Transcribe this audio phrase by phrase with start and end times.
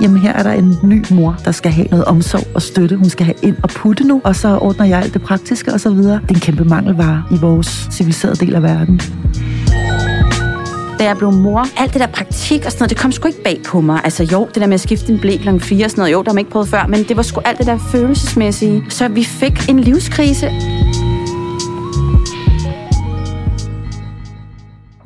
[0.00, 2.96] jamen her er der en ny mor, der skal have noget omsorg og støtte.
[2.96, 5.80] Hun skal have ind og putte nu, og så ordner jeg alt det praktiske og
[5.80, 6.20] så videre.
[6.22, 9.00] Det er en kæmpe mangelvare i vores civiliserede del af verden.
[10.98, 13.42] Da jeg blev mor, alt det der praktik og sådan noget, det kom sgu ikke
[13.42, 14.00] bag på mig.
[14.04, 15.58] Altså jo, det der med at skifte en blæ kl.
[15.58, 17.40] 4 og sådan noget, jo, der har man ikke prøvet før, men det var sgu
[17.44, 18.84] alt det der følelsesmæssige.
[18.88, 20.50] Så vi fik en livskrise.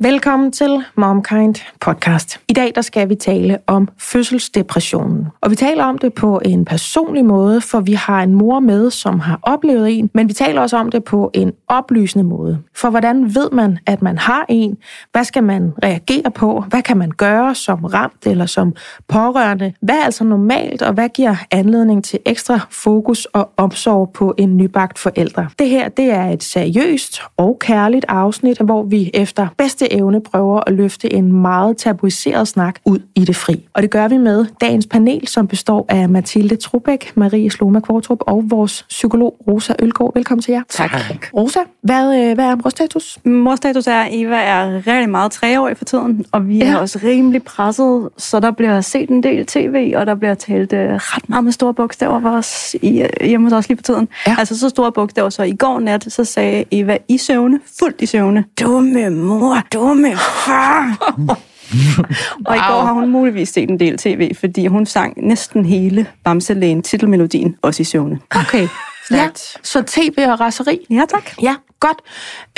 [0.03, 2.39] Velkommen til MomKind podcast.
[2.49, 5.27] I dag der skal vi tale om fødselsdepressionen.
[5.41, 8.91] Og vi taler om det på en personlig måde, for vi har en mor med,
[8.91, 12.59] som har oplevet en, men vi taler også om det på en oplysende måde.
[12.75, 14.77] For hvordan ved man, at man har en?
[15.11, 16.63] Hvad skal man reagere på?
[16.67, 18.73] Hvad kan man gøre som ramt eller som
[19.07, 19.73] pårørende?
[19.81, 24.57] Hvad er altså normalt, og hvad giver anledning til ekstra fokus og omsorg på en
[24.57, 25.49] nybagt forældre?
[25.59, 30.61] Det her det er et seriøst og kærligt afsnit, hvor vi efter bedste evne prøver
[30.67, 33.67] at løfte en meget tabuiseret snak ud i det fri.
[33.73, 38.19] Og det gør vi med dagens panel, som består af Mathilde Trubæk, Marie Sloma Kvartrup
[38.21, 40.11] og vores psykolog Rosa Ølgaard.
[40.15, 40.61] Velkommen til jer.
[40.69, 40.91] Tak.
[41.35, 43.19] Rosa, hvad, øh, hvad er morstatus?
[43.25, 46.65] Morstatus er, at Eva er rigtig meget treårig for tiden, og vi ja.
[46.65, 50.73] er også rimelig presset, så der bliver set en del tv, og der bliver talt
[50.73, 53.83] uh, ret meget med store bogstaver for os i, uh, hjemme hos os lige for
[53.83, 54.07] tiden.
[54.27, 54.35] Ja.
[54.39, 58.05] Altså så store bogstaver, så i går nat, så sagde Eva i søvne, fuldt i
[58.05, 60.97] søvne, dumme mor, dumme far.
[62.47, 66.07] og i går har hun muligvis set en del tv, fordi hun sang næsten hele
[66.23, 68.19] Bamselægen titelmelodien, også i søvne.
[68.35, 68.67] Okay.
[69.11, 69.29] Ja,
[69.63, 70.79] så tv og raseri.
[70.89, 71.41] Ja, tak.
[71.41, 71.55] Ja,
[71.87, 71.97] godt.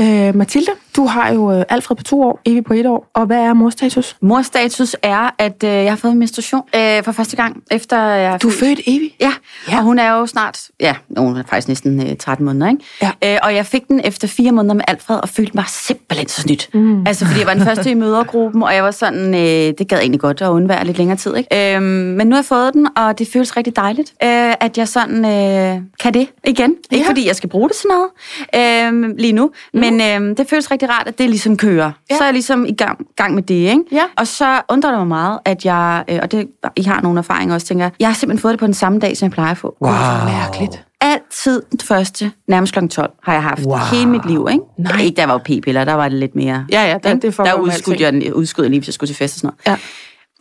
[0.02, 3.12] Øh, Mathilde, du har jo øh, Alfred på to år, Evi på et år.
[3.14, 4.16] Og hvad er morstatus?
[4.22, 8.42] Morstatus er, at øh, jeg har fået en menstruation øh, for første gang, efter jeg
[8.42, 9.16] Du er født Evi?
[9.22, 9.31] Ja,
[9.72, 12.84] ja, og hun er jo snart, ja, hun er faktisk næsten øh, 13 måneder, ikke?
[13.02, 13.34] Ja.
[13.34, 16.42] Øh, og jeg fik den efter fire måneder med Alfred, og følte mig simpelthen så
[16.42, 16.70] snydt.
[16.73, 17.08] Mm.
[17.08, 20.00] Altså, fordi jeg var den første i mødergruppen, og jeg var sådan, øh, det gad
[20.00, 21.75] egentlig godt at undvære lidt længere tid, ikke?
[21.75, 24.88] Øh, men nu har jeg fået den, og det føles rigtig dejligt, øh, at jeg
[24.88, 26.75] sådan øh, kan det igen.
[26.91, 27.09] Ikke Ja.
[27.09, 28.08] fordi jeg skal bruge det til noget
[28.56, 31.92] øh, lige nu, men øh, det føles rigtig rart, at det ligesom kører.
[32.09, 32.16] Ja.
[32.18, 33.80] Så er jeg ligesom i gang, gang med det, ikke?
[33.92, 34.03] Ja.
[34.18, 37.56] Og så undrer det mig meget, at jeg, øh, og det, I har nogle erfaringer
[37.56, 39.52] også, tænker jeg, jeg har simpelthen fået det på den samme dag, som jeg plejer
[39.52, 39.76] at få.
[39.81, 39.92] Wow.
[40.26, 40.84] Mærkeligt.
[41.02, 42.88] Altid den første, nærmest kl.
[42.88, 43.78] 12, har jeg haft Wow.
[43.92, 44.64] hele mit liv, ikke?
[44.78, 45.02] Nej.
[45.02, 46.66] Ikke da jeg var p-piller, der var det lidt mere...
[46.72, 47.22] Ja, ja, der- ikke?
[47.28, 49.40] det får Der udskudte jeg, den- udskød jeg lige, hvis jeg skulle til fest og
[49.40, 49.80] sådan noget.
[49.80, 49.84] Ja.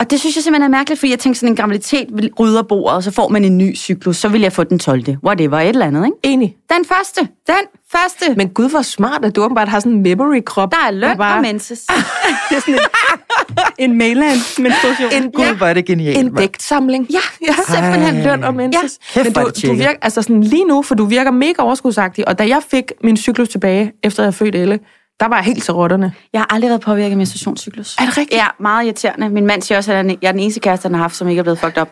[0.01, 2.63] Og det synes jeg simpelthen er mærkeligt, fordi jeg tænkte sådan, en graviditet vil- rydder
[2.63, 5.05] bordet, og så får man en ny cyklus, så vil jeg få den 12.
[5.25, 6.17] Whatever, et eller andet, ikke?
[6.23, 6.57] Enig.
[6.77, 7.55] Den første, den
[7.93, 8.35] første.
[8.37, 10.71] Men gud, hvor smart, at du åbenbart har sådan en memory-krop.
[10.73, 11.81] der er løn bare- og menses.
[12.51, 15.13] Det er sådan en, en mainland menstruation.
[15.13, 16.19] En, Gud, hvor er det genialt.
[16.19, 17.07] en digtsamling.
[17.11, 18.23] Ja, simpelthen Ej.
[18.25, 18.99] løn og menses.
[19.17, 19.23] Ja.
[19.23, 22.29] Kæft, Men du, det du virker, altså sådan lige nu, for du virker mega overskudsagtig,
[22.29, 24.79] og da jeg fik min cyklus tilbage, efter jeg født Elle,
[25.21, 26.13] der var jeg helt til rotterne.
[26.33, 27.97] Jeg har aldrig været påvirket af menstruationscyklus.
[27.99, 28.41] Er det rigtigt?
[28.41, 29.29] Ja, meget irriterende.
[29.29, 31.39] Min mand siger også, at jeg er den eneste kæreste, han har haft, som ikke
[31.39, 31.89] er blevet fucked op.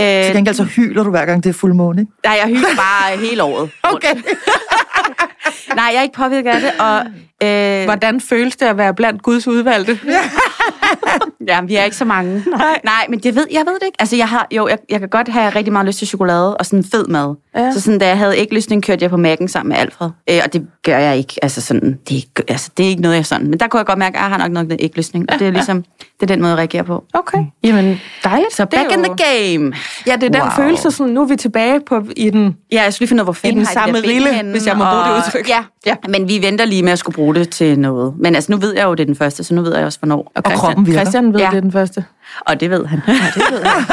[0.00, 2.12] Øh, Til gengæld så hyler du hver gang det er fuldmåne, ikke?
[2.24, 3.70] nej, jeg hylder bare hele året.
[3.82, 4.14] Okay.
[5.76, 7.02] Nej, jeg er ikke påvirket af det, og...
[7.42, 9.98] Øh, Hvordan føles det at være blandt Guds udvalgte?
[11.48, 12.32] Ja, vi er ikke så mange.
[12.58, 13.96] Nej, Nej men det ved, jeg ved det ikke.
[13.98, 16.66] Altså, jeg, har, jo, jeg, jeg kan godt have rigtig meget lyst til chokolade og
[16.66, 17.34] sådan fed mad.
[17.56, 17.72] Ja.
[17.72, 20.10] Så sådan, da jeg havde ikke lyst, kørte jeg på Mac'en sammen med Alfred.
[20.30, 21.34] Øh, og det gør jeg ikke.
[21.42, 23.50] Altså, sådan, det, er ikke- altså, det er ikke noget, jeg sådan...
[23.50, 25.32] Men der kunne jeg godt mærke, at jeg har nok noget ikke lysning.
[25.32, 25.84] Og det er ligesom,
[26.20, 27.04] det er den måde, jeg reagerer på.
[27.14, 27.38] Okay.
[27.64, 28.52] Jamen, dejligt.
[28.54, 29.72] Så back in the game.
[30.06, 30.50] Ja, det er den Wow.
[30.56, 32.56] følelse, sådan, nu er vi tilbage på, i den...
[32.72, 34.66] Ja, jeg skulle lige finde ud af, hvor fanden den samme de rille, henne, hvis
[34.66, 35.48] jeg må bruge det og- udtryk.
[35.48, 35.94] Ja, Ja.
[36.08, 38.14] men vi venter lige med at skulle bruge det til noget.
[38.18, 39.98] Men altså, nu ved jeg jo, det er den første, så nu ved jeg også,
[39.98, 40.32] hvornår.
[40.36, 41.00] Og, kroppen virker.
[41.00, 41.50] Christian ved, Ja.
[41.50, 42.04] det er den første.
[42.40, 43.00] Og det ved han.
[43.08, 43.84] Ja, det ved han.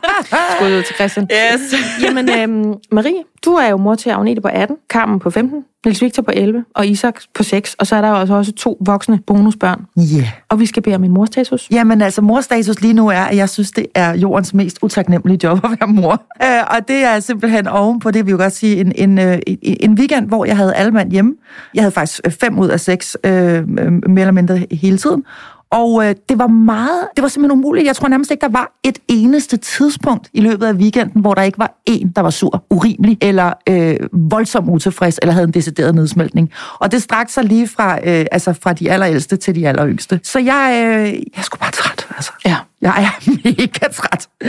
[0.56, 1.28] Skud ud til Christian.
[1.54, 1.74] Yes.
[2.04, 6.02] Jamen, øhm, Marie, du er jo mor til Agnete på 18, Carmen på 15, Niels
[6.02, 7.74] Victor på 11 og Isak på 6.
[7.78, 9.86] Og så er der jo altså også to voksne bonusbørn.
[9.96, 10.02] Ja.
[10.16, 10.28] Yeah.
[10.48, 11.68] Og vi skal bede om en morstatus.
[11.70, 15.64] Jamen altså, morstatus lige nu er, at jeg synes, det er jordens mest utaknemmelige job
[15.64, 16.22] at være mor.
[16.44, 19.38] Øh, og det er simpelthen oven på det, vi jo godt sige, en, en, øh,
[19.46, 21.34] en, en weekend, hvor jeg havde alle mand hjemme.
[21.74, 25.24] Jeg havde faktisk fem ud af seks, øh, mere eller mindre hele tiden.
[25.72, 27.86] Og øh, det var meget, det var simpelthen umuligt.
[27.86, 31.42] Jeg tror nærmest ikke, der var et eneste tidspunkt i løbet af weekenden, hvor der
[31.42, 35.94] ikke var en, der var sur, urimelig eller øh, voldsomt utilfreds, eller havde en decideret
[35.94, 36.50] nedsmeltning.
[36.78, 40.20] Og det strakte sig lige fra, øh, altså fra de allerældste til de alleryngste.
[40.22, 42.32] Så jeg, øh, jeg skulle bare træt, altså.
[42.44, 42.56] Ja.
[42.82, 44.28] Jeg er mega træt.
[44.44, 44.48] Ja.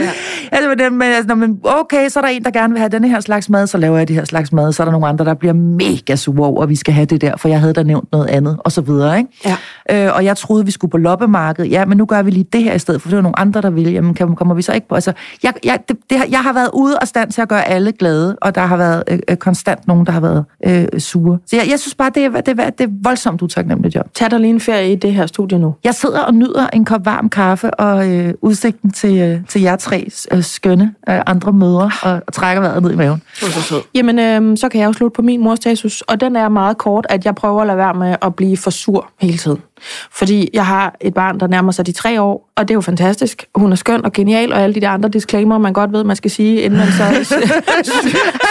[0.52, 3.08] Altså, men, men, altså, man, okay, så er der en, der gerne vil have denne
[3.08, 4.72] her slags mad, så laver jeg det her slags mad.
[4.72, 7.20] Så er der nogle andre, der bliver mega sure over, at vi skal have det
[7.20, 9.18] der, for jeg havde da nævnt noget andet, og så videre.
[9.18, 9.30] Ikke?
[9.90, 10.06] Ja.
[10.06, 11.70] Øh, og jeg troede, vi skulle på loppemarkedet.
[11.70, 13.60] Ja, men nu gør vi lige det her i stedet, for det var nogle andre,
[13.60, 13.90] der ville.
[13.92, 14.94] Jamen, kan, kommer vi så ikke på?
[14.94, 15.12] Altså,
[15.42, 17.92] jeg, jeg, det, det, har- jeg har været ude og stand til at gøre alle
[17.92, 21.38] glade, og der har været øh, øh, konstant nogen, der har været øh, sure.
[21.46, 24.06] Så jeg, jeg synes bare, det er, det, er, det er voldsomt utaknemmeligt job.
[24.14, 25.74] Tag dig lige en ferie i det her studie nu.
[25.84, 29.62] Jeg sidder og nyder en kop varm kaffe og, øh, øh, udsigten til, øh, til
[29.62, 33.22] jer tre øh, skønne øh, andre mødre og, og trækker vejret ned i maven.
[33.42, 33.86] Er.
[33.94, 36.78] Jamen, øh, så kan jeg jo slutte på min mors status, og den er meget
[36.78, 39.58] kort, at jeg prøver at lade være med at blive for sur hele tiden.
[40.12, 42.80] Fordi jeg har et barn, der nærmer sig de tre år, og det er jo
[42.80, 43.46] fantastisk.
[43.54, 46.16] Hun er skøn og genial, og alle de der andre disclaimer, man godt ved, man
[46.16, 47.04] skal sige, inden man så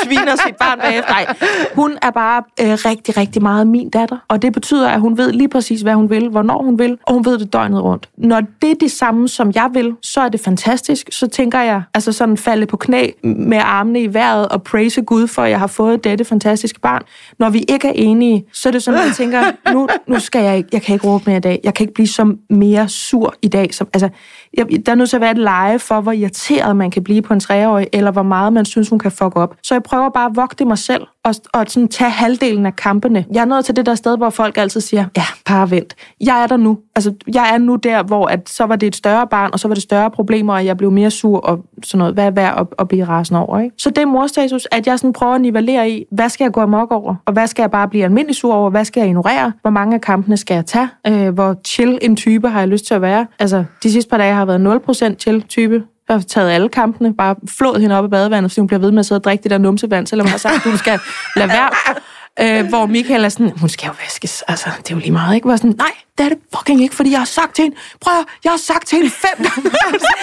[0.04, 1.12] sviner sit barn bagefter.
[1.12, 1.36] Nej,
[1.76, 5.32] hun er bare øh, rigtig, rigtig meget min datter, og det betyder, at hun ved
[5.32, 8.10] lige præcis, hvad hun vil, hvornår hun vil, og hun ved det døgnet rundt.
[8.18, 11.10] Når det er det samme, som jeg vil, så er det fantastisk.
[11.12, 15.28] Så tænker jeg, altså sådan falde på knæ med armene i vejret og praise Gud
[15.28, 17.02] for, at jeg har fået dette fantastiske barn.
[17.40, 19.44] Når vi ikke er enige, så er det sådan, at jeg tænker,
[19.74, 21.60] nu, nu skal jeg ikke, jeg kan ikke råbe mere i dag.
[21.64, 23.74] Jeg kan ikke blive så mere sur i dag.
[23.74, 24.10] Som, altså,
[24.54, 27.22] jeg, der er nødt til at være et leje for, hvor irriteret man kan blive
[27.22, 29.56] på en treårig, eller hvor meget man synes, hun kan fuck op.
[29.64, 33.26] Så jeg prøver bare at vogte mig selv, og, og sådan tage halvdelen af kampene.
[33.34, 35.96] Jeg er nået til det der sted, hvor folk altid siger, ja, bare vent.
[36.22, 36.78] Jeg er der nu.
[36.96, 39.68] Altså, jeg er nu der, hvor at, så var det et større barn, og så
[39.68, 42.14] var det større problemer, og jeg blev mere sur, og sådan noget.
[42.14, 43.76] Hvad er værd at, at blive rasende over, ikke?
[43.78, 46.62] Så det er morstatus, at jeg sådan prøver at nivellere i, hvad skal jeg gå
[46.62, 49.52] amok over, og hvad skal jeg bare blive almindelig sur over, hvad skal jeg ignorere,
[49.62, 52.86] hvor mange af kampene skal jeg tage, øh, hvor chill en type har jeg lyst
[52.86, 53.28] til at være.
[53.40, 54.82] Altså, de sidste par dage har jeg været
[55.14, 58.60] 0% chill type, jeg har taget alle kampene, bare flået hende op i badevandet, fordi
[58.60, 60.56] hun bliver ved med at sidde og drikke det der numsevand, selvom jeg har sagt,
[60.56, 61.00] at hun skal
[61.36, 61.70] lade være.
[62.40, 65.36] Øh, hvor Michael er sådan, hun skal jo vaskes, altså, det er jo lige meget,
[65.36, 65.48] ikke?
[65.48, 68.14] Hvor sådan, nej, det er det fucking ikke, fordi jeg har sagt til hende, prøv
[68.14, 69.72] at, jeg har sagt til hende fem gange.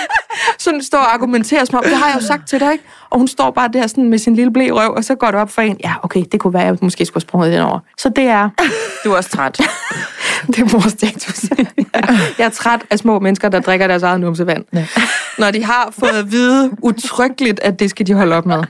[0.58, 2.84] sådan står og argumenterer som om, det har jeg jo sagt til dig, ikke?
[3.10, 5.40] Og hun står bare der sådan med sin lille blæ røv, og så går det
[5.40, 7.60] op for en, ja, okay, det kunne være, at jeg måske skulle have sprunget den
[7.60, 7.78] over.
[7.98, 8.50] Så det er,
[9.04, 9.60] Du er også træt.
[10.46, 11.44] det er mors status.
[12.38, 14.64] jeg er træt af små mennesker, der drikker deres eget numsevand.
[14.72, 14.86] Ja.
[15.38, 18.62] Når de har fået at vide utryggeligt, at det skal de holde op med.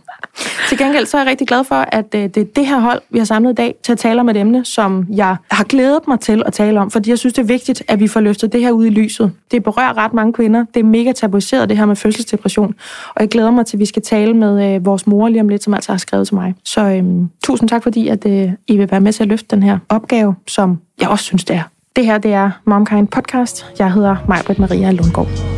[0.68, 3.00] Til gengæld så er jeg rigtig glad for, at øh, det er det her hold,
[3.10, 6.08] vi har samlet i dag til at tale om et emne, som jeg har glædet
[6.08, 8.52] mig til at tale om, fordi jeg synes, det er vigtigt, at vi får løftet
[8.52, 9.32] det her ud i lyset.
[9.50, 10.64] Det berører ret mange kvinder.
[10.74, 12.74] Det er mega tabuiseret, det her med fødselsdepression.
[13.14, 15.48] Og jeg glæder mig til, at vi skal tale med øh, vores mor lige om
[15.48, 16.54] lidt, som altså har skrevet til mig.
[16.64, 19.62] Så øhm, tusind tak, fordi at, øh, I vil være med til at løfte den
[19.62, 21.62] her opgave, som jeg også synes, det er.
[21.96, 23.66] Det her, det er Momkind Podcast.
[23.78, 25.57] Jeg hedder Majbrit Maria Lundgaard.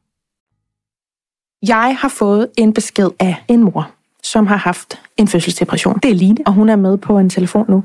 [1.67, 3.91] Jeg har fået en besked af en mor,
[4.23, 5.99] som har haft en fødselsdepression.
[6.03, 7.83] Det er Line, og hun er med på en telefon nu.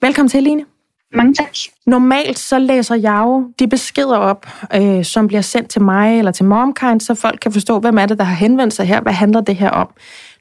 [0.00, 0.64] Velkommen til, Line.
[1.14, 1.56] Mange tak.
[1.86, 6.32] Normalt så læser jeg jo de beskeder op, øh, som bliver sendt til mig eller
[6.32, 9.00] til MomKind, så folk kan forstå, hvem er det, der har henvendt sig her.
[9.00, 9.88] Hvad handler det her om?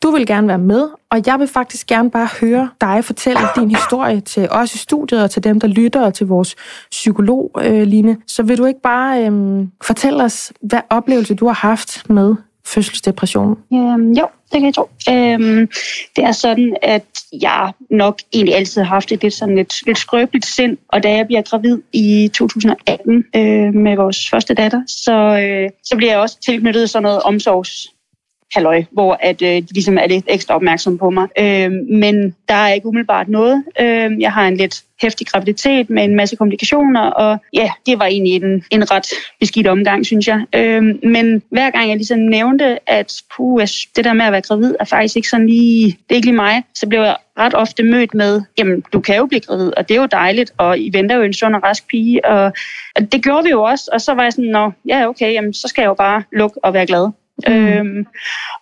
[0.04, 3.70] Du vil gerne være med, og jeg vil faktisk gerne bare høre dig fortælle din
[3.70, 6.56] historie til os i studiet, og til dem, der lytter, og til vores
[6.92, 8.18] psykolog, øh, Line.
[8.28, 12.36] Så vil du ikke bare øh, fortælle os, hvad oplevelse du har haft med
[12.74, 13.58] fødselsdepression?
[13.74, 14.90] Øhm, jo, det kan jeg tro.
[15.10, 15.70] Øhm,
[16.16, 17.06] det er sådan, at
[17.42, 21.16] jeg nok egentlig altid har haft et lidt, sådan lidt, lidt skrøbeligt sind, og da
[21.16, 25.14] jeg bliver gravid i 2018 øh, med vores første datter, så,
[25.44, 27.88] øh, så bliver jeg også tilknyttet sådan noget omsorgs
[28.54, 31.28] halløj, hvor at, øh, de ligesom er lidt ekstra opmærksom på mig.
[31.40, 33.64] Øh, men der er ikke umiddelbart noget.
[33.80, 38.06] Øh, jeg har en lidt hæftig graviditet med en masse komplikationer, og ja, det var
[38.06, 39.08] egentlig en, en ret
[39.40, 40.46] beskidt omgang, synes jeg.
[40.56, 43.62] Øh, men hver gang jeg ligesom nævnte, at puh,
[43.96, 46.36] det der med at være gravid er faktisk ikke sådan lige, det er ikke lige
[46.36, 49.90] mig, så blev jeg ret ofte mødt med, jamen, du kan jo blive gravid, og
[49.90, 52.54] det er jo dejligt, og I venter jo en sund og rask pige, og,
[52.96, 55.54] og det gjorde vi jo også, og så var jeg sådan, nå, ja, okay, jamen,
[55.54, 57.12] så skal jeg jo bare lukke og være glad.
[57.48, 57.54] Mm.
[57.54, 58.06] Øhm,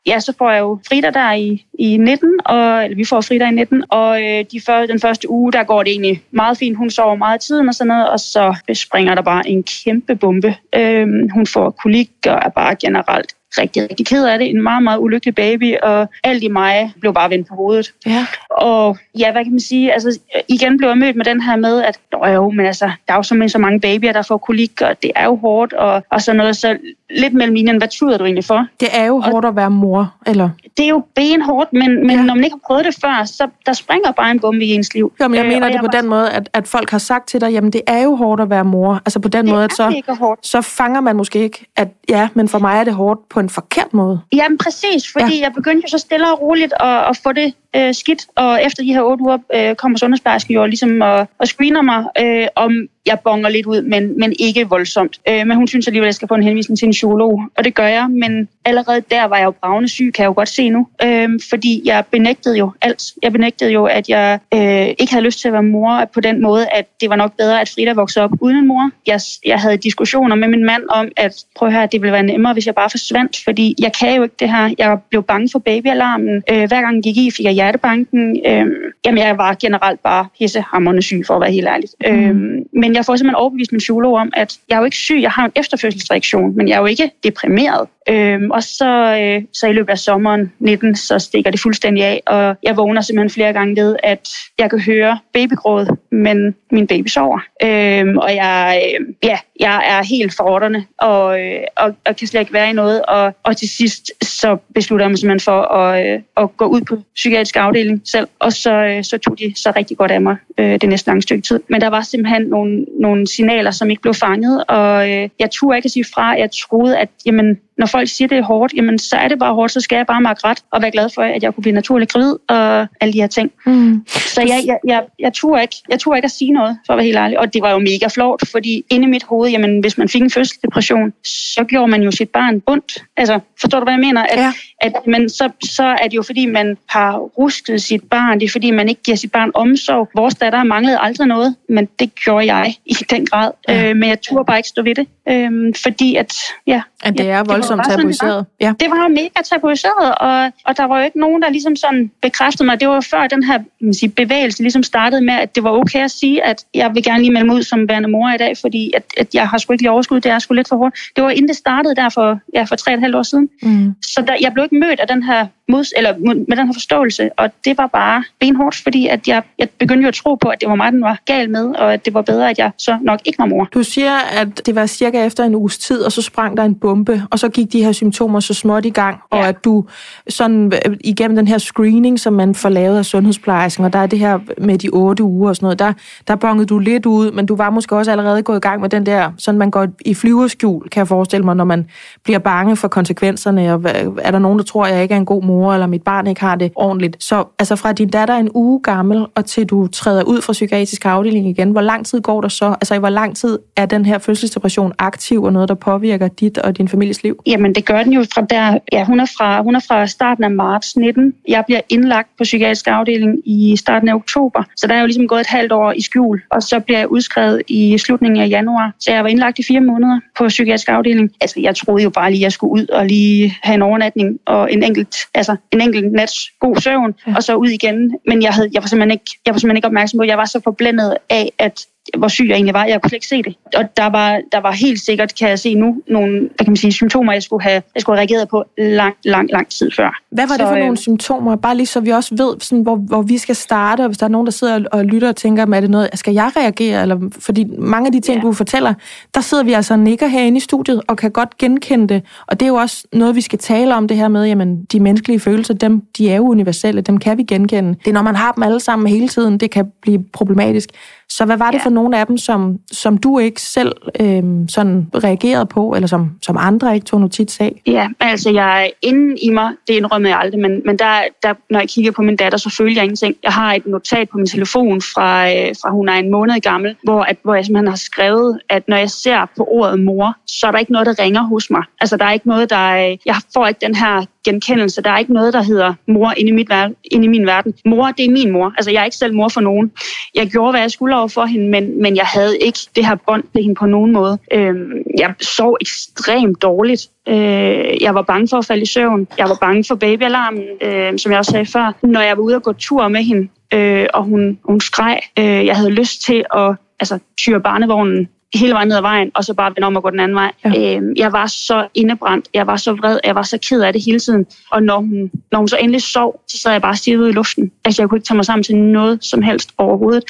[0.06, 3.48] ja, så får jeg jo Frida der i, i 19, og, eller vi får Frida
[3.48, 6.78] i 19, og øh, de før, den første uge, der går det egentlig meget fint.
[6.78, 10.56] Hun sover meget tiden og sådan noget, og så springer der bare en kæmpe bombe.
[10.76, 14.50] Øhm, hun får kolik og er bare generelt rigtig, rigtig ked af det.
[14.50, 17.94] En meget, meget ulykkelig baby, og alt i mig blev bare vendt på hovedet.
[18.06, 18.26] Ja.
[18.50, 19.94] Og ja, hvad kan man sige?
[19.94, 22.00] Altså, igen blev jeg mødt med den her med, at
[22.34, 25.12] jo, men altså, der er jo simpelthen så mange babyer, der får kolik, og det
[25.16, 26.58] er jo hårdt, og, og sådan noget.
[26.58, 26.78] Så
[27.10, 28.68] lidt mellem linjen, hvad tyder du egentlig for?
[28.80, 30.50] Det er jo hårdt at være mor, eller?
[30.78, 32.24] Det er jo benhårdt, men, men ja.
[32.24, 34.94] når man ikke har prøvet det før, så der springer bare en bombe i ens
[34.94, 35.14] liv.
[35.22, 36.98] Jo, men jeg Øh, mener og det på var den måde, at, at folk har
[36.98, 39.02] sagt til dig, jamen det er jo hårdt at være mor.
[39.06, 40.02] Altså på den Det måde, at så,
[40.42, 43.50] så fanger man måske ikke, at ja, men for mig er det hårdt på en
[43.50, 44.22] forkert måde.
[44.34, 45.42] Jamen præcis, fordi ja.
[45.42, 48.84] jeg begyndte jo så stille og roligt at, at få det øh, skidt, og efter
[48.84, 52.72] de her otte uger øh, kommer sundhedsplejersken jo ligesom og, og screener mig, øh, om
[53.10, 55.20] jeg bonger lidt ud, men, men ikke voldsomt.
[55.30, 57.64] Øh, men hun synes alligevel, at jeg skal få en henvisning til en psykolog, og
[57.64, 60.50] det gør jeg, men allerede der var jeg jo bravende syg, kan jeg jo godt
[60.50, 63.04] se nu, øh, fordi jeg benægtede jo alt.
[63.24, 66.42] Jeg benægtede jo, at jeg øh, ikke havde lyst til at være mor på den
[66.42, 68.92] måde, at det var nok bedre, at Frida voksede op uden en mor.
[69.08, 72.24] Jeg, jeg havde diskussioner med min mand om, at prøv at høre, det ville være
[72.24, 74.74] nemmere, hvis jeg bare forsvandt, fordi jeg kan jo ikke det her.
[74.78, 76.44] Jeg blev bange for babyalarmen.
[76.52, 78.40] Øh, hver gang jeg gik i, fik jeg hjertebanken.
[78.46, 78.66] Øh,
[79.06, 81.90] jamen, jeg var generelt bare pissehammerende syg, for at være helt ærlig.
[82.08, 82.08] Mm.
[82.08, 85.20] Øh, men jeg får simpelthen overbevist min psykolog om, at jeg er jo ikke syg,
[85.22, 87.88] jeg har en efterfødselsreaktion, men jeg er jo ikke deprimeret.
[88.10, 92.22] Øhm, og så, øh, så i løbet af sommeren 19, så stikker det fuldstændig af,
[92.28, 97.08] og jeg vågner simpelthen flere gange ved, at jeg kan høre babygråd, men min baby
[97.08, 97.40] sover.
[97.64, 102.42] Øhm, og jeg, øh, ja, jeg er helt forrotterne, og, øh, og, og kan slet
[102.42, 103.06] ikke være i noget.
[103.06, 106.82] Og, og til sidst, så beslutter jeg mig simpelthen for at, øh, at gå ud
[106.82, 110.36] på psykiatrisk afdeling selv, og så, øh, så tog de så rigtig godt af mig
[110.58, 111.60] øh, det næste lange stykke tid.
[111.68, 115.78] Men der var simpelthen nogle, nogle signaler, som ikke blev fanget, og øh, jeg turde
[115.78, 116.28] ikke at sige fra.
[116.30, 119.40] Jeg troede, at jamen, når folk siger, at det er hårdt, jamen så er det
[119.40, 121.62] bare hårdt, så skal jeg bare makke ret og være glad for, at jeg kunne
[121.62, 123.52] blive naturligt gravid og alle de her ting.
[123.66, 124.06] Mm.
[124.08, 126.98] Så jeg, jeg, jeg, jeg, turde ikke, jeg turde ikke at sige noget, for at
[126.98, 127.40] være helt ærlig.
[127.40, 130.22] Og det var jo mega flot, fordi inde i mit hoved, jamen hvis man fik
[130.22, 133.04] en fødselsdepression, så gjorde man jo sit barn bundt.
[133.18, 134.24] Altså, forstår du, hvad jeg mener?
[134.24, 134.54] At, Ja.
[134.82, 138.40] at men så, så er det jo fordi, man har rusket sit barn.
[138.40, 140.10] Det er fordi, man ikke giver sit barn omsorg.
[140.16, 143.52] Vores datter manglede aldrig noget, men det gjorde jeg i den grad.
[143.68, 143.74] Ja.
[143.74, 143.90] Ja.
[143.90, 145.08] Øh, men jeg turde bare ikke stå ved det.
[145.30, 146.34] Øh, fordi at,
[146.68, 148.46] ja, At det ja, er voldsomt sådan, det var tabuiseret.
[148.62, 148.74] Ja.
[148.80, 152.12] det var jo mega tabuiseret, og, og der var jo ikke nogen, der ligesom sådan
[152.22, 152.80] bekræftede mig.
[152.80, 155.72] Det var jo før den her man sige, bevægelse ligesom startede med, at det var
[155.72, 158.38] okay at sige, at jeg vil gerne lige melde mig ud som værende mor i
[158.38, 160.76] dag, fordi at, at jeg har sgu ikke lige overskud, det er sgu lidt for
[160.78, 160.96] hårdt.
[161.16, 163.50] Det var inden det startede der for, ja, for tre og et halvt år siden.
[163.62, 163.94] Mm.
[164.02, 167.30] Så der, jeg blev ikke mødt af den her mods, eller med den her forståelse,
[167.38, 170.62] og det var bare benhårdt, fordi at jeg, jeg begyndte jo at tro på, at
[170.62, 172.98] det var mig, den var gal med, og at det var bedre, at jeg så
[173.02, 173.68] nok ikke var mor.
[173.74, 176.76] Du siger, at det var cirka efter en uges tid, og så sprang der en
[176.76, 179.48] bombe, og så gik de her symptomer så småt i gang, og Ja.
[179.48, 179.86] at du
[180.30, 184.08] sådan øh, igennem den her screening, som man får lavet af sundhedsplejersken, og der er
[184.08, 185.94] det her med de otte uger og sådan noget, der,
[186.28, 188.90] der bongede du lidt ud, men du var måske også allerede gået i gang med
[188.90, 191.88] den der, sådan man går i flyverskjul, kan jeg forestille mig, når man
[192.24, 193.82] bliver bange for konsekvenserne, og
[194.22, 196.28] er der nogen, der tror, at jeg ikke er en god mor, eller mit barn
[196.28, 197.24] ikke har det ordentligt.
[197.24, 200.54] Så altså fra din datter er en uge gammel, og til du træder ud fra
[200.54, 202.66] psykiatrisk afdeling igen, hvor lang tid går der så?
[202.66, 206.58] Altså i hvor lang tid er den her fødselsdepression aktiv, og noget, der påvirker dit
[206.58, 207.42] og din families liv?
[207.48, 208.78] Jamen, det gør den jo fra der.
[208.92, 211.34] Ja, hun er fra, hun er fra starten af marts 19.
[211.48, 214.64] Jeg bliver indlagt på psykiatrisk afdeling i starten af oktober.
[214.76, 216.42] Så der er jo ligesom gået et halvt år i skjul.
[216.52, 218.94] Og så bliver jeg udskrevet i slutningen af januar.
[219.00, 221.32] Så jeg var indlagt i fire måneder på psykiatrisk afdeling.
[221.42, 224.40] Altså, jeg troede jo bare lige, at jeg skulle ud og lige have en overnatning
[224.46, 227.36] og en enkelt, altså, en enkelt nats god søvn, ja.
[227.36, 228.16] og så ud igen.
[228.28, 230.46] Men jeg, havde, jeg, var simpelthen ikke, jeg var simpelthen ikke opmærksom på, jeg var
[230.46, 231.86] så forblændet af, at
[232.18, 232.86] hvor syg jeg egentlig var.
[232.86, 233.56] Jeg kunne slet ikke se det.
[233.76, 236.76] Og der var, der var helt sikkert, kan jeg se nu, nogle hvad kan man
[236.76, 240.22] sige, symptomer, jeg skulle, have, jeg skulle have reageret på lang, lang, lang tid før.
[240.32, 241.56] Hvad var Så, det for øh, nogle symptomer?
[241.56, 244.26] Bare lige så vi også ved, sådan, hvor, hvor vi skal starte, og hvis der
[244.26, 247.02] er nogen, der sidder og, og lytter og tænker, er det noget, skal jeg reagere?
[247.02, 248.42] Eller, fordi mange af de ting, Ja.
[248.42, 248.94] du fortæller,
[249.36, 252.24] der sidder vi altså og nikker herinde i studiet, og kan godt genkende det.
[252.48, 255.00] Og det er jo også noget, vi skal tale om, det her med, jamen, de
[255.00, 257.90] menneskelige følelser, dem, de er jo universelle, dem kan vi genkende.
[257.90, 260.90] Det er, når man har dem alle sammen hele tiden, det kan blive problematisk.
[261.32, 261.84] Så hvad var det Ja.
[261.84, 266.32] for nogle af dem, som, som du ikke selv øhm, sådan reagerede på, eller som,
[266.42, 267.82] som andre ikke tog notits af?
[267.88, 271.54] Ja, altså jeg er inde i mig, det indrømmer jeg aldrig, men, men der, der,
[271.70, 273.36] når jeg kigger på min datter, så føler jeg ingenting.
[273.44, 276.96] Jeg har et notat på min telefon fra, øh, fra hun er en måned gammel,
[277.04, 280.68] hvor, at, hvor jeg simpelthen har skrevet, at når jeg ser på ordet mor, så
[280.68, 281.84] er der ikke noget, der ringer hos mig.
[282.02, 283.12] Altså der er ikke noget, der...
[283.12, 285.02] øh, Jeg får ikke den her genkendelse.
[285.02, 287.74] Der er ikke noget, der hedder mor inde i, mit ver- inde i min verden.
[287.86, 288.74] Mor, det er min mor.
[288.78, 289.92] Altså jeg er ikke selv mor for nogen.
[290.36, 293.16] Jeg gjorde, hvad jeg skulle over for hende, men, men jeg havde ikke det her
[293.28, 294.38] bånd til hende på nogen måde.
[294.54, 297.08] Øhm, jeg sov ekstremt dårligt.
[297.28, 299.28] Øh, jeg var bange for at falde i søvn.
[299.38, 301.94] Jeg var bange for babyalarmen, øh, som jeg også sagde før.
[302.04, 305.66] Når jeg var ude og gå tur med hende, øh, og hun, hun skreg, øh,
[305.66, 309.54] jeg havde lyst til at altså, tyre barnevognen hele vejen ned ad vejen, og så
[309.54, 310.52] bare vende om og gå den anden vej.
[310.66, 310.98] Ja.
[310.98, 314.06] Øh, jeg var så indebrændt, jeg var så vred, jeg var så ked af det
[314.06, 314.46] hele tiden.
[314.72, 317.32] Og når hun, når hun så endelig sov, så sad jeg bare stirret ud i
[317.32, 317.72] luften.
[317.86, 320.24] Altså jeg kunne ikke tage mig sammen til noget som helst overhovedet.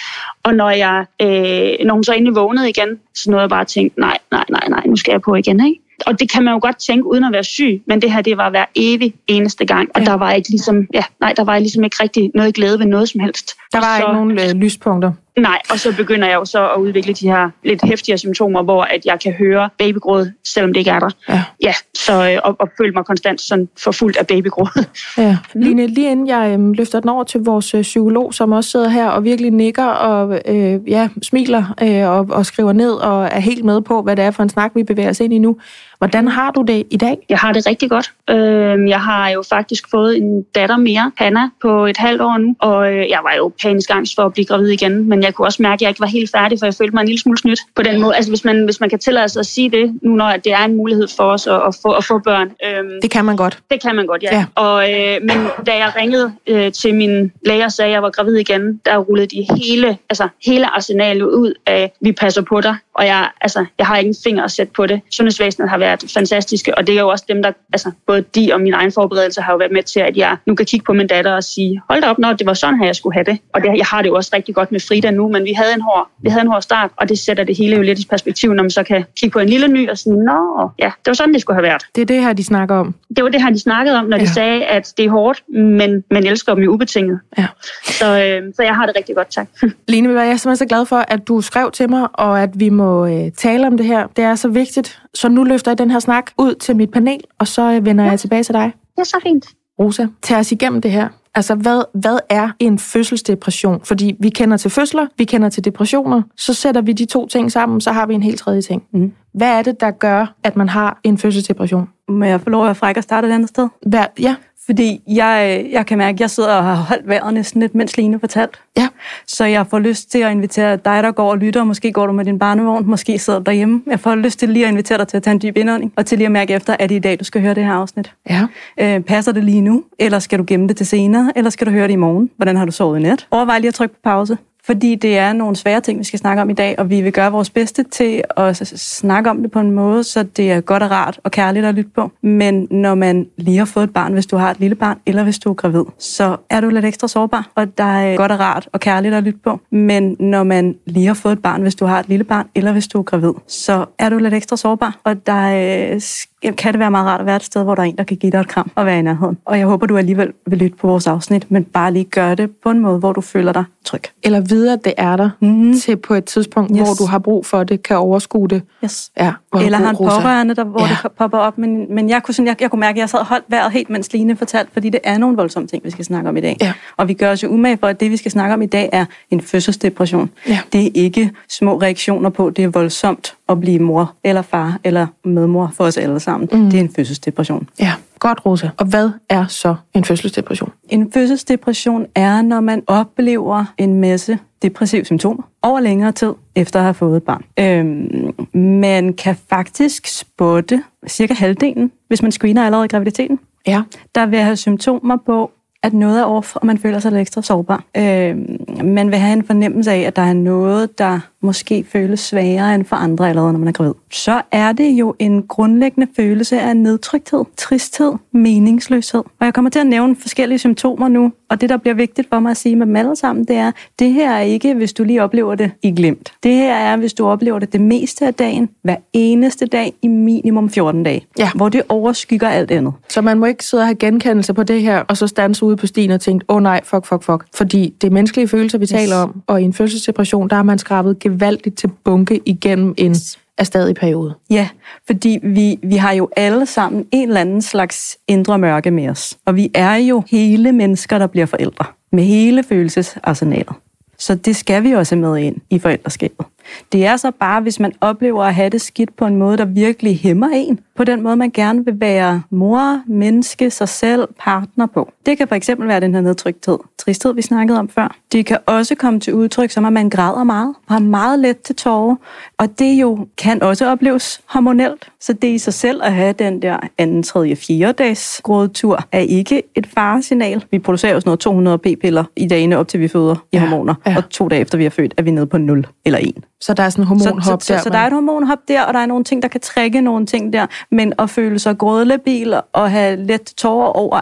[0.43, 3.67] Og når, jeg, øh, når hun så endelig vågnede igen, så nåede jeg bare at
[3.67, 5.79] tænke, nej, nej, nej, nej, nu skal jeg på igen, ikke?
[6.05, 8.37] og det kan man jo godt tænke uden at være syg, men det her, det
[8.37, 10.05] var hver evig eneste gang, og ja.
[10.05, 13.09] der var ikke ligesom, ja, nej, der var ligesom ikke rigtig noget glæde ved noget
[13.09, 13.51] som helst.
[13.73, 15.11] Der var så, ikke nogen øh, lyspunkter?
[15.37, 18.83] Nej, og så begynder jeg jo så at udvikle de her lidt hæftigere symptomer, hvor
[18.83, 21.09] at jeg kan høre babygråd, selvom det ikke er der.
[21.29, 24.85] Ja, ja så, øh, og, og føle mig konstant sådan forfulgt af babygråd.
[25.17, 25.37] Ja.
[25.63, 28.89] Line, lige inden jeg øhm, løfter den over til vores øh, psykolog, som også sidder
[28.89, 33.39] her og virkelig nikker og øh, ja, smiler øh, og, og skriver ned og er
[33.39, 35.57] helt med på, hvad det er for en snak, vi bevæger os ind i nu.
[35.99, 37.17] Hvordan har du det i dag?
[37.29, 38.11] Jeg har det rigtig godt.
[38.29, 42.55] Øh, jeg har jo faktisk fået en datter mere, Hanna, på et halvt år nu,
[42.59, 45.47] og øh, jeg var jo panisk angst for at blive gravid igen, men jeg kunne
[45.47, 47.37] også mærke, at jeg ikke var helt færdig, for jeg følte mig en lille smule
[47.37, 48.15] snydt på den måde.
[48.15, 50.63] Altså hvis man, hvis man kan tillade sig at sige det, nu når det er
[50.65, 52.51] en mulighed for os at, at, få, at få børn.
[52.65, 53.59] Øhm, det kan man godt.
[53.71, 54.35] Det kan man godt, ja.
[54.35, 54.45] ja.
[54.55, 58.09] Og, øh, men da jeg ringede øh, til min læge og sagde, at jeg var
[58.09, 62.75] gravid igen, der rullede de hele, altså, hele arsenalet ud af, vi passer på dig.
[62.99, 65.01] Og jeg, altså, jeg har ikke en finger at sætte på det.
[65.11, 68.61] Sundhedsvæsenet har været fantastiske, og det er jo også dem, der, altså, både de og
[68.61, 71.07] min egen forberedelse har jo været med til, at jeg nu kan kigge på min
[71.07, 73.37] datter og sige, hold da op, når det var sådan her, jeg skulle have det.
[73.53, 75.73] Og det, jeg har det jo også rigtig godt med Frida nu, men vi havde
[75.73, 78.07] en hård, vi havde en hård start, og det sætter det hele jo lidt i
[78.09, 81.07] perspektiv, når man så kan kigge på en lille ny og sige, nå, ja, det
[81.07, 81.83] var sådan, det skulle have været.
[81.95, 82.95] Det er det her, de snakker om.
[83.15, 84.23] Det var det her, de snakkede om, når ja.
[84.23, 87.19] de sagde, at det er hårdt, men man elsker dem jo ubetinget.
[87.37, 87.47] Ja.
[87.83, 89.47] Så, øh, så jeg har det rigtig godt, tak.
[89.87, 92.69] Line, jeg er simpelthen så glad for, at du skrev til mig, og at vi
[92.69, 94.07] må øh, tale om det her.
[94.07, 95.01] Det er så vigtigt.
[95.13, 98.03] Så nu løfter jeg den her snak ud til mit panel, og så øh, vender
[98.03, 98.09] ja.
[98.09, 98.71] jeg tilbage til dig.
[98.95, 99.45] Det er så fint.
[99.79, 101.07] Rosa, tag os igennem det her.
[101.35, 103.81] Altså, hvad, hvad er en fødselsdepression?
[103.83, 107.51] Fordi vi kender til fødsler, vi kender til depressioner, så sætter vi de to ting
[107.51, 108.83] sammen, så har vi en helt tredje ting.
[108.93, 109.13] Mm.
[109.33, 111.89] Hvad er det, der gør, at man har en fødselsdepression?
[112.09, 113.67] Må jeg få lov at frække og starte et andet sted?
[113.87, 114.35] Hvad, ja.
[114.69, 117.97] Fordi jeg, jeg kan mærke, at jeg sidder og har holdt vejret næsten lidt, mens
[117.97, 118.61] Line fortalt.
[118.77, 118.87] Ja.
[119.27, 121.63] Så jeg får lyst til at invitere dig, der går og lytter.
[121.63, 123.81] Måske går du med din barnevogn, måske sidder du derhjemme.
[123.87, 126.05] Jeg får lyst til lige at invitere dig til at tage en dyb indånding, og
[126.05, 128.13] til lige at mærke efter, at det i dag, du skal høre det her afsnit.
[128.29, 128.47] Ja.
[128.79, 131.71] Øh, passer det lige nu, eller skal du gemme det til senere, eller skal du
[131.71, 132.29] høre det i morgen?
[132.37, 133.27] Hvordan har du sovet i nat?
[133.31, 136.41] Overvej lige at trykke på pause fordi det er nogle svære ting, vi skal snakke
[136.41, 139.59] om i dag, og vi vil gøre vores bedste til at snakke om det på
[139.59, 142.11] en måde, så det er godt og rart og kærligt at lytte på.
[142.21, 145.23] Men når man lige har fået et barn, hvis du har et lille barn, eller
[145.23, 148.31] hvis du er gravid, så er du lidt ekstra sårbar, og der er øh, godt
[148.31, 149.59] og rart og kærligt at lytte på.
[149.71, 152.71] Men når man lige har fået et barn, hvis du har et lille barn, eller
[152.71, 156.01] hvis du er gravid, så er du lidt ekstra sårbar, og der øh,
[156.43, 158.03] er kan det være meget rart at være et sted, hvor der er en, der
[158.03, 159.37] kan give dig et kram og være i nærheden.
[159.45, 162.51] Og jeg håber, du alligevel vil lytte på vores afsnit, men bare lige gør det
[162.63, 164.01] på en måde, hvor du føler dig tryg.
[164.23, 165.79] Eller videre, at det er der mm.
[165.79, 166.79] til på et tidspunkt, yes.
[166.79, 168.61] hvor du har brug for det, kan overskue det.
[168.83, 169.11] Yes.
[169.17, 170.97] Ja, Eller har en pårørende, der, hvor ja.
[171.03, 171.57] det popper op.
[171.57, 173.89] Men, men jeg, kunne sådan, jeg, jeg kunne mærke, at jeg sad holdt vejret helt,
[173.89, 176.57] mens Line fortalte, fordi det er nogle voldsomme ting, vi skal snakke om i dag.
[176.61, 176.73] Ja.
[176.97, 178.89] Og vi gør os jo umage for, at det, vi skal snakke om i dag,
[178.91, 180.29] er en fødselsdepression.
[180.47, 180.59] Ja.
[180.73, 185.07] Det er ikke små reaktioner på, det er voldsomt at blive mor eller far eller
[185.23, 186.49] medmor for os alle sammen.
[186.51, 186.69] Mm.
[186.69, 187.69] Det er en fødselsdepression.
[187.79, 188.69] Ja, godt Rosa.
[188.77, 190.71] Og hvad er så en fødselsdepression?
[190.89, 196.83] En fødselsdepression er, når man oplever en masse depressive symptomer over længere tid efter at
[196.83, 197.43] have fået et barn.
[197.59, 203.39] Øhm, man kan faktisk spotte cirka halvdelen, hvis man screener allerede i graviditeten.
[203.67, 203.81] Ja.
[204.15, 205.51] Der vil have symptomer på
[205.83, 207.83] at noget er off, og man føler sig lidt ekstra sårbar.
[207.97, 208.37] Øh,
[208.83, 212.85] man vil have en fornemmelse af, at der er noget, der måske føles sværere end
[212.85, 213.93] for andre allerede, når man er gravid.
[214.11, 219.23] Så er det jo en grundlæggende følelse af nedtrykthed, tristhed, meningsløshed.
[219.39, 222.39] Og jeg kommer til at nævne forskellige symptomer nu, og det, der bliver vigtigt for
[222.39, 225.03] mig at sige med dem alle sammen, det er, det her er ikke, hvis du
[225.03, 226.33] lige oplever det i glemt.
[226.43, 230.07] Det her er, hvis du oplever det det meste af dagen, hver eneste dag i
[230.07, 231.49] minimum 14 dage, ja.
[231.55, 232.93] hvor det overskygger alt andet.
[233.09, 235.77] Så man må ikke sidde og have genkendelse på det her, og så stanse ude
[235.77, 237.45] på stien og tænke, åh oh, nej, fuck, fuck, fuck.
[237.53, 238.89] Fordi det er menneskelige følelser, vi yes.
[238.89, 243.15] taler om, og i en fødselsdepression, der har man skrabet gevaldigt til bunke igennem en
[243.59, 244.33] er stadig periode.
[244.49, 244.69] Ja,
[245.07, 249.37] fordi vi, vi har jo alle sammen en eller anden slags indre mørke med os.
[249.45, 251.85] Og vi er jo hele mennesker, der bliver forældre.
[252.11, 253.75] Med hele følelsesarsenalet.
[254.17, 256.45] Så det skal vi også med ind i forældreskabet.
[256.91, 259.65] Det er så bare, hvis man oplever at have det skidt på en måde, der
[259.65, 264.85] virkelig hæmmer en på den måde, man gerne vil være mor, menneske, sig selv, partner
[264.85, 265.11] på.
[265.25, 268.15] Det kan for eksempel være den her nedtrykthed, tristhed, vi snakkede om før.
[268.31, 271.61] Det kan også komme til udtryk, som at man græder meget, og har meget let
[271.61, 272.15] til tårer,
[272.57, 275.11] og det jo kan også opleves hormonelt.
[275.19, 279.19] Så det i sig selv at have den der anden, tredje, fjerde dags grådetur, er
[279.19, 280.65] ikke et faresignal.
[280.71, 283.59] Vi producerer jo sådan noget 200 p-piller i dagene op til vi føder i Ja,
[283.59, 284.17] hormoner, ja.
[284.17, 286.43] og to dage efter vi er født, er vi nede på 0 eller 1.
[286.61, 287.79] Så der er sådan en Så, hormonhop så, så, der.
[287.79, 290.25] så der er et hormonhop der, og der er nogle ting, der kan trække nogle
[290.25, 294.19] ting der, men at føle sig grådelabil og have let tårer over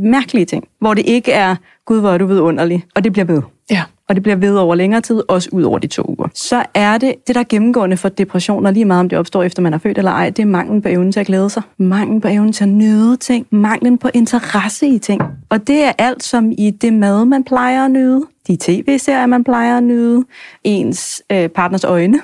[0.00, 3.42] mærkelige ting, hvor det ikke er, gud hvor er du vidunderlig, og det bliver ved.
[3.70, 3.82] Ja.
[4.08, 6.28] Og det bliver ved over længere tid, også ud over de to uger.
[6.34, 9.62] Så er det, det der er gennemgående for depressioner, lige meget om det opstår efter
[9.62, 11.62] man er født eller ej, det er manglen på evnen til at glæde sig.
[11.78, 13.46] Manglen på evnen til at nyde ting.
[13.50, 15.22] Manglen på interesse i ting.
[15.48, 19.44] Og det er alt som i det mad, man plejer at nyde, de tv-serier, man
[19.44, 20.24] plejer at nyde,
[20.64, 22.20] ens øh, partners øjne,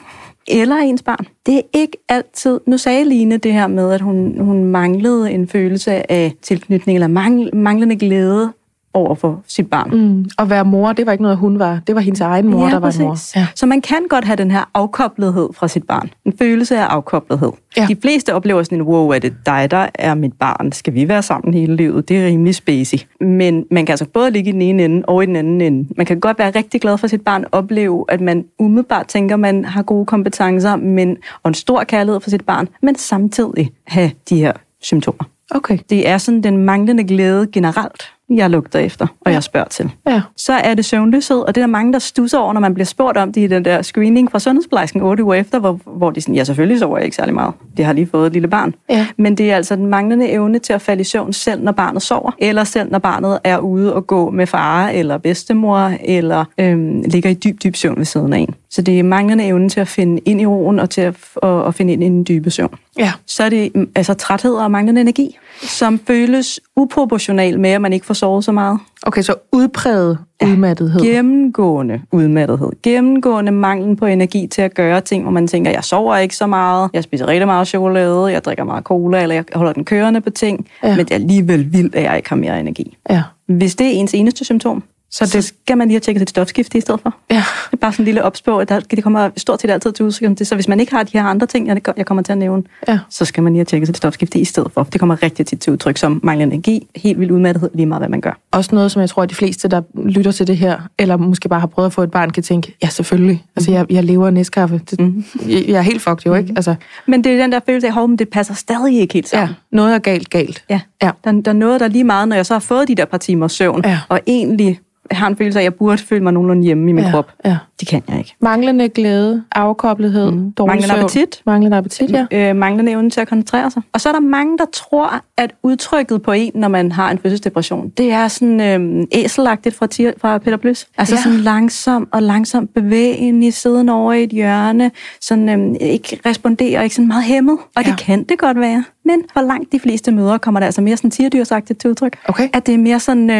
[0.51, 1.27] eller ens barn.
[1.47, 2.61] Det er ikke altid...
[2.67, 7.09] Nu sagde Line det her med, at hun, hun manglede en følelse af tilknytning, eller
[7.09, 8.53] mangl, manglende glæde
[8.94, 9.90] over for sit barn.
[9.90, 10.31] Mm.
[10.38, 11.81] At være mor, det var ikke noget, hun var.
[11.87, 13.00] Det var hendes egen mor, ja, der var præcis.
[13.00, 13.16] mor.
[13.37, 13.46] Ja.
[13.55, 16.11] Så man kan godt have den her afkoblethed fra sit barn.
[16.24, 17.53] En følelse af afkoblethed.
[17.76, 17.87] Ja.
[17.88, 20.72] De fleste oplever sådan en, wow, er det dig, der er mit barn?
[20.72, 22.09] Skal vi være sammen hele livet?
[22.09, 22.98] Det er rimelig spacey.
[23.20, 25.88] Men man kan altså både ligge i den ene ende og i den anden ende.
[25.96, 29.64] Man kan godt være rigtig glad for sit barn, opleve, at man umiddelbart tænker, man
[29.64, 34.37] har gode kompetencer men, og en stor kærlighed for sit barn, men samtidig have de
[34.37, 35.24] her symptomer.
[35.55, 35.79] Okay.
[35.90, 38.03] Det er sådan den manglende glæde generelt,
[38.37, 40.23] jeg lugter efter, og jeg spørger til Ja.
[40.37, 42.85] så er det søvnløshed, og det er der mange, der stusser over, når man bliver
[42.87, 46.21] spurgt om det i den der screening fra sundhedsplejersken 8 uger efter, hvor, hvor de
[46.21, 47.55] sådan, ja, selvfølgelig sover jeg ikke særlig meget.
[47.77, 48.75] Det har lige fået et lille barn.
[48.90, 49.07] Ja.
[49.19, 52.03] Men det er altså den manglende evne til at falde i søvn selv, når barnet
[52.03, 57.03] sover, eller selv når barnet er ude og gå med far eller bedstemor, eller øhm,
[57.07, 58.55] ligger i dyb, dyb søvn ved siden af en.
[58.71, 61.69] Så det er manglende evne til at finde ind i roen og til at, og,
[61.69, 63.13] at finde ind i den dybe søvn Ja.
[63.27, 67.93] så er det mm, altså træthed og manglende energi, som føles uproportional med, at man
[67.93, 68.79] ikke får sovet så meget.
[69.03, 71.01] Okay, så udpræget udmattethed.
[71.01, 72.69] Gennemgående udmattethed.
[72.83, 76.47] Gennemgående manglen på energi til at gøre ting, hvor man tænker, jeg sover ikke så
[76.47, 80.21] meget, jeg spiser rigtig meget chokolade, jeg drikker meget cola, eller jeg holder den kørende
[80.21, 80.89] på ting, Ja.
[80.89, 80.97] ja.
[80.97, 82.97] men det er alligevel vildt, at jeg ikke har mere energi.
[83.11, 83.23] Ja.
[83.47, 86.79] Hvis det er ens eneste symptom, Så det- skal man lige have tjekket sit stofskifte
[86.79, 87.14] i stedet for.
[87.31, 87.35] Ja.
[87.37, 90.05] Det er bare sådan en lille opspå, at der, det kommer stort set altid til
[90.05, 90.46] udtryk om det.
[90.46, 92.62] Så hvis man ikke har de her andre ting, jeg, jeg kommer til at nævne,
[92.88, 92.99] Ja.
[93.11, 94.83] så skal man lige have tjekket sit stofskifte i stedet for.
[94.83, 98.09] Det kommer rigtig tit til udtryk som manglende energi, helt vildt udmattethed, lige meget hvad
[98.09, 98.38] man gør.
[98.53, 101.49] Også noget, som jeg tror, at de fleste, der lytter til det her, eller måske
[101.49, 103.44] bare har prøvet at få et barn, kan tænke, ja, selvfølgelig.
[103.57, 104.81] Altså, jeg, jeg lever af næstkaffe.
[104.90, 105.25] Det, Mhm.
[105.49, 106.53] jeg, jeg er helt fucked jo, ikke?
[106.57, 106.75] Altså,
[107.07, 109.57] Men det er den der følelse af, at det passer stadig ikke helt ja, sammen.
[109.73, 110.64] noget er galt, galt.
[110.70, 110.81] Ja.
[111.03, 111.11] Ja.
[111.25, 113.18] Der, der er noget, der lige meget, når jeg så har fået de der par
[113.18, 113.99] timers søvn, Ja.
[114.09, 117.05] og egentlig har en følelse af, at jeg burde føle mig nogenlunde hjemme i min
[117.05, 117.11] ja.
[117.11, 117.33] krop.
[117.44, 117.57] Ja.
[117.81, 118.35] Det kan jeg ikke.
[118.40, 120.53] Manglende glæde, afkoblethed, mm.
[120.53, 120.99] dårlig Manglende søvn.
[121.01, 121.42] appetit.
[121.46, 122.27] Manglende appetit, ja.
[122.51, 123.83] øh, manglende evne til at koncentrere sig.
[123.92, 127.18] Og så er der mange, der tror, at udtrykket på en, når man har en
[127.18, 129.87] fødselsdepression, det er sådan øh, æselagtigt fra,
[130.20, 130.87] fra Peter Plys.
[130.99, 131.18] Altså Ja.
[131.18, 131.23] ja.
[131.23, 136.83] sådan langsom og langsom bevægen i siden over i et hjørne, sådan øh, ikke responderer,
[136.83, 137.59] ikke sådan meget hæmmet.
[137.77, 137.90] Og Ja.
[137.90, 138.85] det kan det godt være.
[139.05, 142.16] Men for langt de fleste mødre kommer der altså mere sådan tierdyrsagtigt til udtryk.
[142.29, 142.49] Okay.
[142.53, 143.31] At det er mere sådan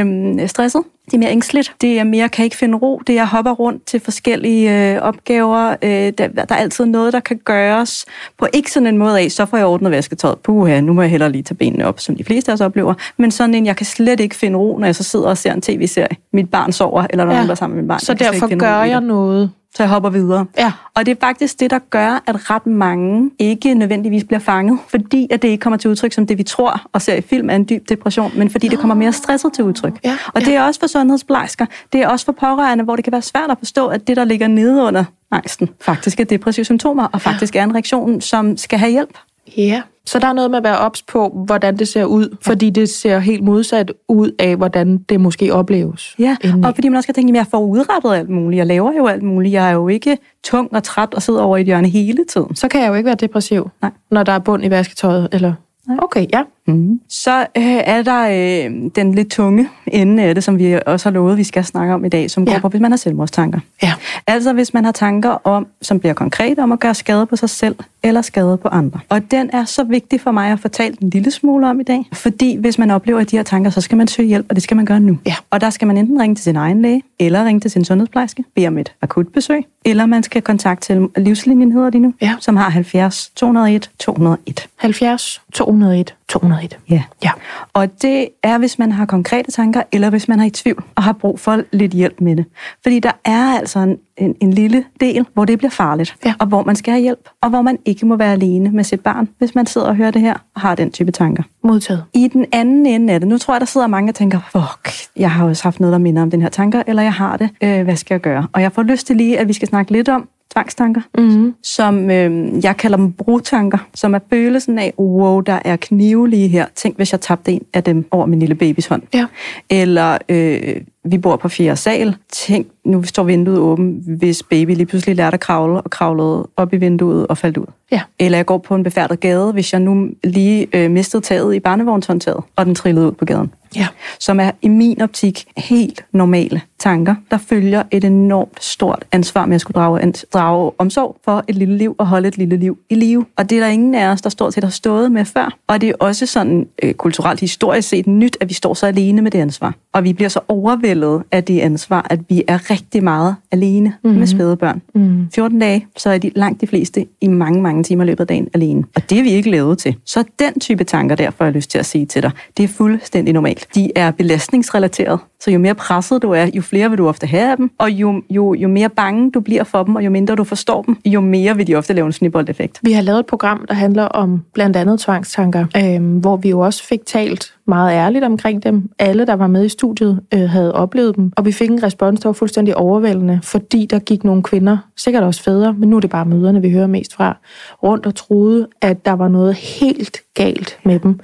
[0.41, 0.83] øh, stresset.
[1.11, 1.73] Det er mere ængstligt.
[1.81, 3.01] Det er mere, kan ikke finde ro.
[3.07, 5.71] Det er, jeg hopper rundt til forskellige øh, opgaver.
[5.83, 8.07] Øh, der, der er altid noget, der kan gøres
[8.39, 10.39] på ikke sådan en måde af, så får jeg ordnet vasketøjet.
[10.39, 12.95] Puha, nu må jeg hellere lige tage benene op, som de fleste af os oplever.
[13.17, 15.53] Men sådan en, jeg kan slet ikke finde ro, når jeg så sidder og ser
[15.53, 16.17] en tv-serie.
[16.33, 17.35] Mit barn sover, eller er Ja.
[17.35, 18.01] nogen, der er sammen med mit barn.
[18.01, 19.51] Så Jeg derfor gør jeg noget.
[19.75, 20.47] Så jeg hopper videre.
[20.59, 20.73] Ja.
[20.95, 25.27] Og det er faktisk det, der gør, at ret mange ikke nødvendigvis bliver fanget, fordi
[25.31, 27.57] at det ikke kommer til udtryk som det, vi tror og ser i film, er
[27.57, 29.99] en dyb depression, men fordi det kommer mere stresset til udtryk.
[30.05, 31.67] Ja, og det er også for sundhedsplejersker.
[31.93, 34.25] Det er også for pårørende, hvor det kan være svært at forstå, at det, der
[34.25, 38.79] ligger nede under angsten, faktisk er depressive symptomer, og faktisk er en reaktion, som skal
[38.79, 39.19] have hjælp.
[39.57, 39.83] Ja.
[40.07, 42.89] Så der er noget med at være ops på, hvordan det ser ud, fordi det
[42.89, 46.15] ser helt modsat ud af, hvordan det måske opleves.
[46.19, 46.67] Ja, indeni.
[46.67, 48.59] og fordi man også skal tænke, at jeg får udrettet alt muligt.
[48.59, 49.53] Jeg laver jo alt muligt.
[49.53, 52.57] Jeg er jo ikke tung og træt og sidder over i et hjørne hele tiden.
[52.57, 53.91] Så kan jeg jo ikke være depressiv, Nej.
[54.11, 55.29] når der er bund i vasketøjet.
[55.33, 55.53] Eller...
[55.99, 56.43] Okay, ja.
[56.67, 57.01] Mm.
[57.09, 58.21] Så øh, er der
[58.69, 61.95] øh, den lidt tunge ende af det, som vi også har lovet, vi skal snakke
[61.95, 62.59] om i dag, som går Ja.
[62.61, 63.61] på, hvis man har selvmordstanker.
[63.83, 63.93] Ja.
[64.27, 67.51] Altså hvis man har tanker om, som bliver konkrete om at gøre skade på sig
[67.51, 69.01] selv eller skade på andre.
[69.09, 72.05] Og den er så vigtig for mig at fortælle en lille smule om i dag,
[72.13, 74.77] fordi hvis man oplever de her tanker, så skal man søge hjælp, og det skal
[74.77, 75.19] man gøre nu.
[75.27, 75.35] Ja.
[75.51, 78.45] Og der skal man enten ringe til sin egen læge, eller ringe til sin sundhedsplejerske,
[78.55, 82.35] bede om et akutbesøg, eller man skal kontakte livslinjen, hedder de nu, Ja.
[82.41, 84.67] som har 70 201 201.
[84.77, 86.79] 70 201 201.
[86.91, 87.03] Ja.
[87.25, 87.31] Ja.
[87.73, 91.03] Og det er, hvis man har konkrete tanker, eller hvis man er i tvivl og
[91.03, 92.45] har brug for lidt hjælp med det.
[92.83, 96.35] Fordi der er altså en, en, en lille del, hvor det bliver farligt, Ja.
[96.39, 99.01] og hvor man skal have hjælp, og hvor man ikke må være alene med sit
[99.01, 101.43] barn, hvis man sidder og hører det her og har den type tanker.
[101.65, 102.05] Modtaget.
[102.15, 104.95] I den anden ende af det, nu tror jeg, der sidder mange og tænker, fuck,
[105.17, 107.51] jeg har også haft noget, der minder om den her tanker, eller jeg har det,
[107.63, 108.47] øh, hvad skal jeg gøre?
[108.53, 111.55] Og jeg får lyst til lige, at vi skal snakke lidt om tvangstanker, Mm-hmm.
[111.63, 116.49] som øh, jeg kalder dem brudtanker, som er følelsen af, wow, der er knive lige
[116.49, 116.67] her.
[116.75, 119.03] Tænk, hvis jeg tabte en af dem over min lille babys hånd.
[119.15, 119.27] Ja.
[119.71, 122.17] Eller øh, vi bor på fjerde sal.
[122.33, 126.73] Tænk, nu står vinduet åbent, hvis baby lige pludselig lærte at kravle og kravlede op
[126.73, 127.67] i vinduet og faldt ud.
[127.93, 128.01] Ja.
[128.19, 131.61] Eller jeg går på en befærdet gade, hvis jeg nu lige øh, mistede taget i
[131.61, 133.53] barnevognshåndtaget, og den trillede ud på gaden.
[133.77, 133.87] Ja.
[134.19, 139.55] Som er i min optik helt normale tanker, der følger et enormt stort ansvar med
[139.55, 142.95] at skulle drage, drage omsorg for et lille liv og holde et lille liv i
[142.95, 143.27] live.
[143.37, 145.57] Og det er der ingen af os, der stort set har stået med før.
[145.67, 149.23] Og det er også sådan øh, kulturelt historisk set nyt, at vi står så alene
[149.23, 149.75] med det ansvar.
[149.93, 154.19] Og vi bliver så overvældet af det ansvar, at vi er rigtig meget alene mm-hmm.
[154.19, 154.83] med spædebørn.
[154.95, 155.29] Mm.
[155.35, 158.49] 14 dage, så er de langt de fleste i mange, mange timer løbet af dagen
[158.55, 158.85] alene.
[158.97, 159.97] Og det er vi ikke lavet til.
[160.05, 162.69] Så den type tanker, derfor har jeg lyst til at sige til dig, det er
[162.69, 163.60] fuldstændig normalt.
[163.75, 165.19] De er belastningsrelateret.
[165.41, 167.71] Så jo mere presset du er, jo flere vil du ofte have af dem.
[167.79, 170.83] Og jo, jo, jo mere bange du bliver for dem, og jo mindre du forstår
[170.83, 172.79] dem, jo mere vil de ofte lave en snibboldeffekt.
[172.83, 176.61] Vi har lavet et program, der handler om blandt andet tvangstanker, øhm, hvor vi jo
[176.61, 178.91] også fik talt meget ærligt omkring dem.
[178.99, 182.21] Alle, der var med i studiet, øh, havde oplevet dem, og vi fik en respons,
[182.21, 186.01] der var fuldstændig overvældende, fordi der gik nogle kvinder, sikkert også fædre, men nu er
[186.01, 187.37] det bare møderne, vi hører mest fra,
[187.83, 191.21] rundt og troede, at der var noget helt galt med dem.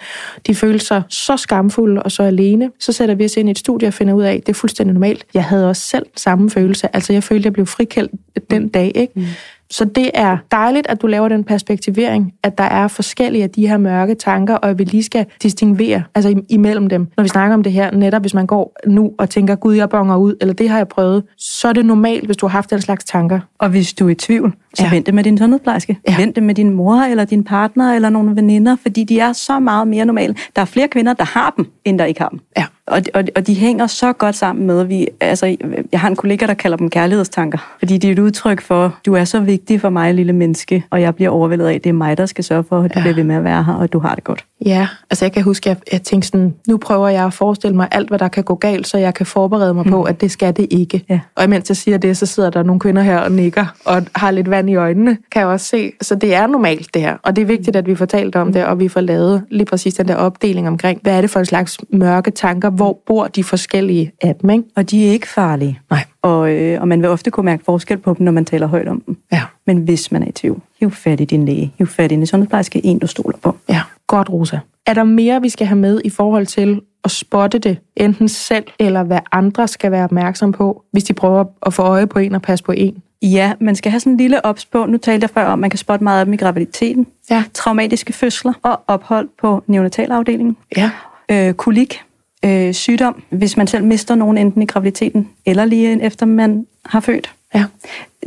[0.46, 2.70] De følte sig så skamfulde og så alene.
[2.80, 4.54] Så sætter vi os ind i et studie og finder ud af, at det er
[4.54, 5.24] fuldstændig normalt.
[5.34, 6.96] Jeg havde også selv samme følelse.
[6.96, 8.12] Altså, jeg følte, at jeg blev frikendt
[8.50, 9.12] den dag, ikke?
[9.16, 9.24] Mm.
[9.70, 13.68] Så det er dejligt, at du laver den perspektivering, at der er forskellige af de
[13.68, 17.08] her mørke tanker, og at vi lige skal distinguere altså imellem dem.
[17.16, 19.88] Når vi snakker om det her, netop hvis man går nu og tænker, gud, jeg
[19.88, 22.70] bonger ud, eller det har jeg prøvet, så er det normalt, hvis du har haft
[22.70, 23.40] den slags tanker.
[23.58, 24.90] Og hvis du er i tvivl, så Ja.
[24.90, 25.98] vent det med din sundhedsplejerske.
[26.08, 26.16] Ja.
[26.18, 29.58] Vent det med din mor, eller din partner, eller nogle veninder, fordi de er så
[29.58, 30.34] meget mere normale.
[30.56, 32.40] Der er flere kvinder, der har dem, end der ikke har dem.
[32.58, 32.64] Ja.
[32.86, 35.56] Og, og, og de hænger så godt sammen med, vi, altså,
[35.92, 37.74] jeg har en kollega, der kalder dem kærlighedstanker.
[37.78, 41.00] Fordi det er et udtryk for, du er så vigtig for mig, lille menneske, og
[41.00, 43.02] jeg bliver overvældet af, at det er mig, der skal sørge for, at du Ja.
[43.02, 44.44] bliver ved med at være her, og at du har det godt.
[44.66, 47.88] Ja, altså jeg kan huske, at jeg tænkte sådan, nu prøver jeg at forestille mig
[47.90, 50.56] alt, hvad der kan gå galt, så jeg kan forberede mig på, at det skal
[50.56, 51.04] det ikke.
[51.08, 51.20] Ja.
[51.34, 54.30] Og imens jeg siger det, så sidder der nogle kvinder her og nikker, og har
[54.30, 55.92] lidt vand i øjnene, kan jeg også se.
[56.00, 58.52] Så det er normalt det her, og det er vigtigt, at vi får talt om
[58.52, 61.40] det, og vi får lavet lige præcis den der opdeling omkring, hvad er det for
[61.40, 64.64] en slags mørke tanker, hvor bor de forskellige af dem, ikke?
[64.76, 65.80] Og de er ikke farlige.
[65.90, 66.04] Nej.
[66.22, 68.88] Og, øh, og man vil ofte kunne mærke forskel på dem, når man taler højt
[68.88, 69.16] om dem.
[69.32, 69.42] Ja.
[69.66, 72.26] Men hvis man er i tvivl, hiv fat i din læge, hiv fat i en
[72.26, 73.56] sundhedsplejerske, en du stoler på.
[73.68, 74.58] Ja, godt, Rosa.
[74.86, 78.64] Er der mere, vi skal have med i forhold til at spotte det, enten selv
[78.78, 82.34] eller hvad andre skal være opmærksom på, hvis de prøver at få øje på en
[82.34, 83.02] og passe på en?
[83.22, 84.86] Ja, man skal have sådan en lille ops på.
[84.86, 87.06] Nu talte jeg før om, at man kan spotte meget af dem i graviditeten.
[87.30, 87.44] Ja.
[87.54, 90.56] Traumatiske fødsler og ophold på neonatalafdelingen.
[90.76, 90.90] Ja.
[91.28, 92.02] Øh, kolik,
[92.44, 97.00] øh, sygdom, hvis man selv mister nogen enten i graviditeten eller lige efter man har
[97.00, 97.32] født.
[97.54, 97.64] Ja.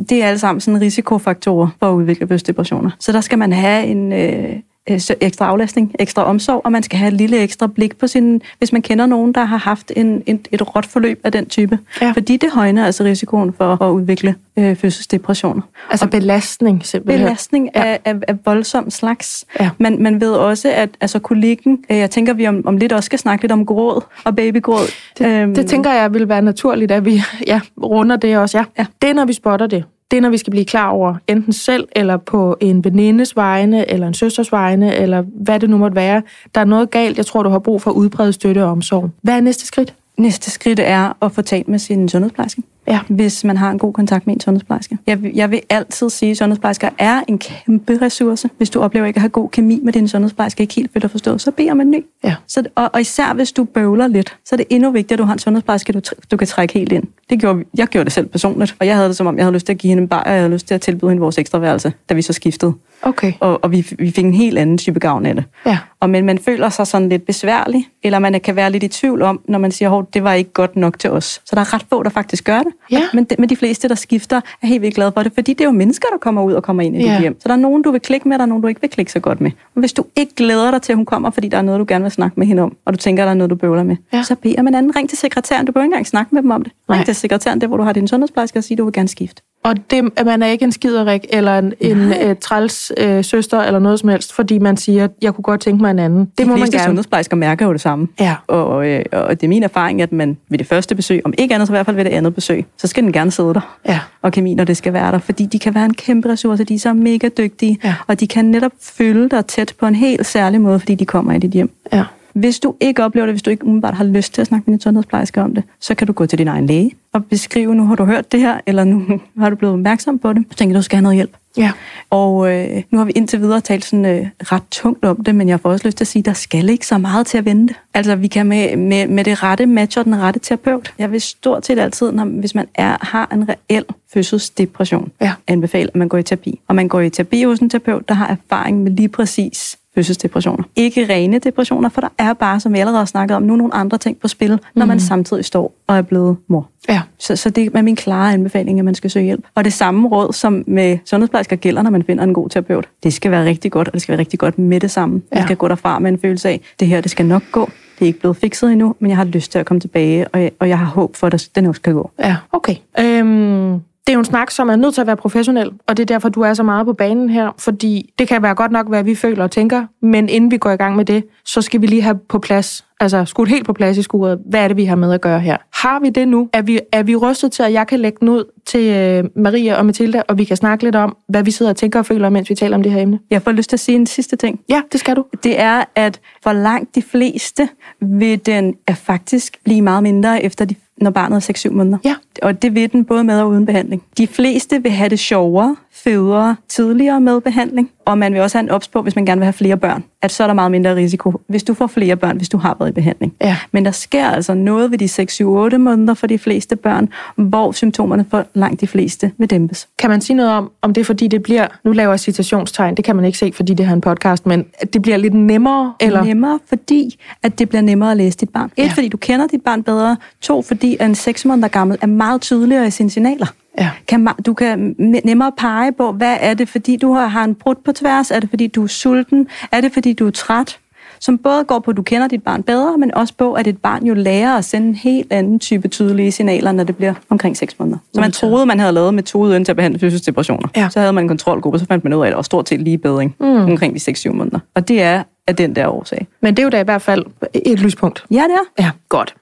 [0.10, 2.92] Det er alle sammen sådan risikofaktorer for at udvikle bøsdepressioner.
[3.00, 4.56] Så der skal man have en øh,
[4.88, 8.72] ekstra aflastning, ekstra omsorg, og man skal have et lille ekstra blik på sin, hvis
[8.74, 11.80] man kender nogen, der har haft en, en, et råt forløb af den type.
[12.02, 12.12] Ja.
[12.12, 15.62] Fordi det højner altså risikoen for at udvikle øh, fødselsdepressioner.
[15.90, 17.26] Altså belastning simpelthen.
[17.26, 17.84] Belastning Ja.
[17.84, 19.46] af, af, af voldsom slags.
[19.60, 19.70] Ja.
[19.78, 23.06] Man, man ved også, at altså, kolikken, øh, jeg tænker, vi om, om lidt også
[23.06, 24.86] skal snakke lidt om gråd og babygråd.
[25.22, 28.58] Øhm, Det, det tænker jeg vil være naturligt, at vi ja, runder det også.
[28.58, 28.64] Ja.
[28.78, 28.86] Ja.
[29.02, 29.84] Det er, når vi spotter det.
[30.12, 33.90] Det er, når vi skal blive klar over, enten selv eller på en venindes vegne,
[33.92, 36.22] eller en søsters vegne, eller hvad det nu måtte være.
[36.56, 37.18] Der er noget galt.
[37.18, 39.10] Jeg tror, du har brug for udbredt støtte og omsorg.
[39.22, 39.94] Hvad er næste skridt?
[40.18, 42.62] Næste skridt er at få talt med sin sundhedsplejerske.
[42.90, 43.00] Ja.
[43.10, 44.98] Hvis man har en god kontakt med en sundhedsplejerske.
[45.08, 48.50] Jeg, vil- jeg vil altid sige, at sundhedsplejersker er en kæmpe ressource.
[48.58, 51.42] Hvis du oplever ikke at have god kemi med din sundhedsplejerske, ikke helt føler forstået,
[51.42, 52.06] så bed om en ny.
[52.24, 52.36] Ja.
[52.48, 55.24] Så, og, og især hvis du bøvler lidt, så er det endnu vigtigere, at du
[55.24, 57.04] har en sundhedsplejerske, du, du kan trække helt ind.
[57.30, 59.54] Det gjorde, jeg gjorde det selv personligt, og jeg havde det som om, jeg havde
[59.54, 61.22] lyst til at give hende en bajer, og jeg havde lyst til at tilbyde hende
[61.22, 62.74] vores ekstraværelse, da vi så skiftede.
[63.02, 63.34] Okay.
[63.40, 65.44] Og, og vi, vi fik en helt anden type gavn af det.
[65.66, 65.78] Ja.
[66.00, 69.22] Og men man føler sig sådan lidt besværlig, eller man kan være lidt i tvivl
[69.22, 71.26] om, når man siger, at det var ikke godt nok til os.
[71.46, 72.74] Så der er ret få, der faktisk gør det.
[72.92, 73.02] Ja.
[73.14, 75.62] Men, de, men de fleste, der skifter, er helt vildt glade for det, fordi det
[75.62, 77.12] er jo mennesker, der kommer ud og kommer ind i Ja.
[77.14, 77.36] dit hjem.
[77.42, 78.90] Så der er nogen, du vil klikke med, og der er nogen, du ikke vil
[78.90, 79.52] klikke så godt med.
[79.76, 81.86] Og hvis du ikke glæder dig til, at hun kommer, fordi der er noget, du
[81.88, 83.96] gerne vil snakke med hende om, og du tænker, der er noget, du bøvler med,
[84.14, 84.24] Ja.
[84.24, 84.96] så bed om en anden.
[84.96, 85.66] Ring til sekretæren.
[85.66, 86.72] Du behøver ikke engang snakke med dem om det.
[86.90, 87.06] Ring Nej.
[87.06, 89.42] til sekretæren, der hvor du har din sundhedsplejerske, og sige, at du vil gerne skifte.
[89.64, 93.60] Og det, at man er ikke en skiderik eller en, en uh, træls uh, søster
[93.60, 96.20] eller noget som helst, fordi man siger, jeg kunne godt tænke mig en anden.
[96.20, 96.84] Det De må man gerne.
[96.84, 98.08] sundhedsplejersker mærker jo det samme.
[98.20, 98.36] Ja.
[98.48, 101.54] Og, øh, og det er min erfaring, at man ved det første besøg, om ikke
[101.56, 103.78] andet, så i hvert fald ved det andet besøg, så skal den gerne sidde der.
[103.88, 104.00] Ja.
[104.22, 105.20] Og kemi, når det skal være der.
[105.20, 107.80] Fordi de kan være en kæmpe ressource, de er så mega dygtige.
[107.84, 107.96] Ja.
[108.08, 111.34] Og de kan netop følge dig tæt på en helt særlig måde, fordi de kommer
[111.34, 111.72] i dit hjem.
[111.94, 112.04] Ja.
[112.40, 114.78] Hvis du ikke oplever det, hvis du ikke umiddelbart har lyst til at snakke med
[114.78, 117.86] din sundhedsplejerske om det, så kan du gå til din egen læge og beskrive, nu
[117.86, 119.04] har du hørt det her, eller nu
[119.40, 120.44] har du blevet opmærksom på det.
[120.52, 121.32] Så tænker du, skal have noget hjælp.
[121.58, 121.72] Ja.
[122.10, 125.50] Og øh, nu har vi indtil videre talt sådan, øh, ret tungt om det, men
[125.50, 127.74] jeg får også lyst til at sige, der skal ikke så meget til at vente.
[127.94, 130.94] Altså, vi kan med, med, med det rette matche og den rette terapeut.
[130.98, 135.34] Jeg vil stort set altid, når, hvis man er, har en reel fødselsdepression, Ja.
[135.48, 136.60] anbefale, at man går i terapi.
[136.68, 140.64] Og man går i terapi hos en terapeut, der har erfaring med lige præcis fødselsdepressioner.
[140.76, 143.74] Ikke rene depressioner, for der er bare, som vi allerede har snakket om, nu nogle
[143.74, 146.70] andre ting på spil, når man samtidig står og er blevet mor.
[146.90, 147.02] Ja.
[147.20, 149.46] Så, så det er min klare anbefaling, at man skal søge hjælp.
[149.56, 152.88] Og det samme råd, som med sundhedsplejersker gælder, når man finder en god terapeut.
[153.04, 155.14] Det skal være rigtig godt, og det skal være rigtig godt med det samme.
[155.14, 155.44] Man Ja.
[155.44, 157.70] skal gå derfra med en følelse af, det her, det skal nok gå.
[158.00, 160.42] Det er ikke blevet fikset endnu, men jeg har lyst til at komme tilbage, og
[160.42, 162.12] jeg, og jeg har håb for, at den også skal gå.
[162.20, 162.76] Ja, okay.
[163.00, 166.04] Øhm, det er jo en snak, som er nødt til at være professionel, og det
[166.04, 168.88] er derfor, du er så meget på banen her, fordi det kan være godt nok,
[168.88, 171.82] hvad vi føler og tænker, men inden vi går i gang med det, så skal
[171.82, 174.78] vi lige have på plads, altså skudt helt på plads i skuret, hvad er det,
[174.78, 175.58] vi har med at gøre her?
[175.74, 176.50] Har vi det nu?
[176.54, 179.76] Er vi, er vi rustet til, at jeg kan lægge den ud til øh, Maria
[179.76, 182.30] og Mathilda, og vi kan snakke lidt om, hvad vi sidder og tænker og føler,
[182.30, 183.20] mens vi taler om det her emne?
[183.30, 184.60] Jeg får lyst til at sige en sidste ting.
[184.70, 185.26] Ja, det skal du.
[185.44, 187.70] det er, at for langt de fleste
[188.02, 191.98] vil den er faktisk blive meget mindre efter de, når barnet er 6-7 måneder.
[192.06, 192.16] Ja.
[192.42, 194.04] Og det vil den både med og uden behandling.
[194.18, 197.90] De fleste vil have det sjovere, federe, tidligere med behandling.
[198.06, 200.04] Og man vil også have en ops på, hvis man gerne vil have flere børn,
[200.22, 202.76] at så er der meget mindre risiko, hvis du får flere børn, hvis du har
[202.80, 203.34] været i behandling.
[203.42, 203.58] Ja.
[203.72, 208.26] Men der sker altså noget ved de 6-7-8 måneder for de fleste børn, hvor symptomerne
[208.32, 209.88] for langt de fleste vil dæmpes.
[209.98, 212.96] Kan man sige noget om, om det er fordi, det bliver, nu laver jeg citationstegn,
[212.96, 215.18] det kan man ikke se, fordi det her er en podcast, men at det bliver
[215.18, 216.24] lidt nemmere, eller?
[216.24, 218.66] Nemmere, fordi at det bliver nemmere at læse dit barn.
[218.66, 218.84] Et, Ja.
[218.84, 218.92] ja.
[218.96, 220.18] fordi du kender dit barn bedre.
[220.42, 223.48] To, fordi at en 6 måneder gammel er meget tydeligere i sine signaler.
[223.80, 223.90] Ja.
[224.08, 227.76] Kan, du kan ne- nemmere pege på, hvad er det, fordi du har, en brud
[227.86, 228.32] på tværs?
[228.32, 229.48] Er det, fordi du er sulten?
[229.72, 230.78] Er det, fordi du er træt?
[231.22, 233.78] Som både går på, at du kender dit barn bedre, men også på, at et
[233.78, 237.58] barn jo lærer at sende en helt anden type tydelige signaler, når det bliver omkring
[237.58, 237.98] 6 måneder.
[238.14, 240.68] Så man troede, man havde lavet metoden til at behandle fødselsdepressioner.
[240.76, 240.90] Ja.
[240.90, 242.82] Så havde man en kontrolgruppe, så fandt man ud af, at der var stort set
[242.82, 243.46] lige bedring mm.
[243.46, 244.60] omkring de 6-7 måneder.
[244.76, 246.28] Og det er af den der årsag.
[246.42, 248.26] Men det er jo da i hvert fald et lyspunkt.
[248.32, 248.84] Ja, det er.
[248.84, 249.36] Ja, godt.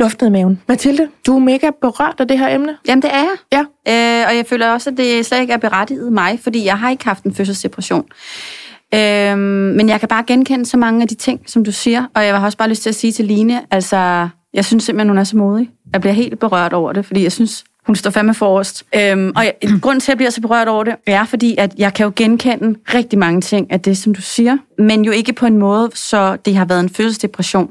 [0.00, 0.62] Luft ned maven.
[0.68, 2.76] Mathilde, du er mega berørt af det her emne.
[2.88, 3.36] Jamen, det er jeg.
[3.52, 3.60] Ja.
[3.60, 6.90] Øh, og jeg føler også, at det slet ikke er berettiget mig, fordi jeg har
[6.90, 8.04] ikke haft en fødselsdepression.
[8.94, 9.40] Øhm,
[9.76, 12.04] men jeg kan bare genkende så mange af de ting, som du siger.
[12.14, 15.08] Og jeg har også bare lyst til at sige til Line, altså, jeg synes simpelthen,
[15.08, 15.70] hun er så modig.
[15.92, 18.84] Jeg bliver helt berørt over det, fordi jeg synes, hun står fandme forrest.
[18.94, 21.74] Øhm, og jeg, grunden til, at jeg bliver så berørt over det, er fordi, at
[21.78, 24.56] jeg kan jo genkende rigtig mange ting af det, som du siger.
[24.78, 27.70] Men jo ikke på en måde, så det har været en fødselsdepression.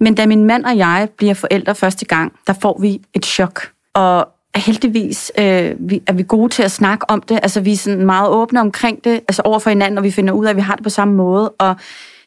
[0.00, 3.70] Men da min mand og jeg bliver forældre første gang, der får vi et chok.
[3.94, 7.40] Og heldigvis øh, vi, er vi gode til at snakke om det.
[7.42, 10.32] Altså, vi er sådan meget åbne omkring det, altså over for hinanden, og vi finder
[10.32, 11.48] ud af, at vi har det på samme måde.
[11.48, 11.76] Og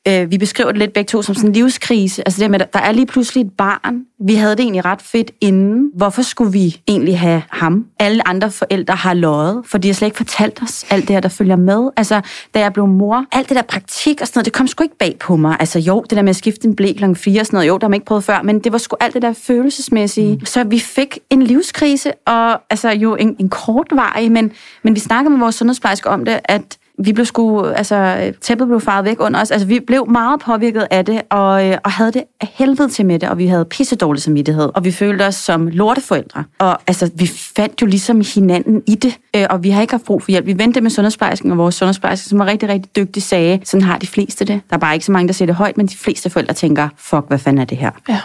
[0.07, 2.27] øh, vi beskriver det lidt begge to som sådan en livskrise.
[2.27, 4.01] Altså det med, der er lige pludselig et barn.
[4.27, 5.91] Vi havde det egentlig ret fedt inden.
[5.95, 7.85] Hvorfor skulle vi egentlig have ham?
[7.99, 11.19] Alle andre forældre har løjet, for de har slet ikke fortalt os alt det her,
[11.19, 11.89] der følger med.
[11.97, 12.21] Altså,
[12.53, 14.97] da jeg blev mor, alt det der praktik og sådan noget, det kom sgu ikke
[14.97, 15.57] bag på mig.
[15.59, 17.77] Altså jo, det der med at skifte en blæ klokken 4 og sådan noget, jo,
[17.77, 20.35] der har man ikke prøvet før, men det var sgu alt det der følelsesmæssige.
[20.35, 20.45] Mm.
[20.45, 24.51] Så vi fik en livskrise, og altså jo en, en kortvarig, men,
[24.83, 28.81] men vi snakkede med vores sundhedsplejerske om det, at vi blev sgu, altså tæppet blev
[28.81, 29.51] faret væk under os.
[29.51, 33.05] Altså vi blev meget påvirket af det, og, øh, og havde det af helvede til
[33.05, 36.43] med det, og vi havde pisse dårlig samvittighed, og vi følte os som lorteforældre.
[36.59, 40.05] Og altså, vi fandt jo ligesom hinanden i det, øh, og vi har ikke haft
[40.05, 40.45] brug for hjælp.
[40.45, 43.97] Vi vendte med sundhedsplejersken, og vores sundhedsplejerske, som var rigtig, rigtig dygtig, sagde, sådan har
[43.97, 44.61] de fleste det.
[44.69, 46.89] Der er bare ikke så mange, der siger det højt, men de fleste forældre tænker,
[46.97, 47.91] fuck, hvad fanden er det her?
[48.09, 48.19] Ja.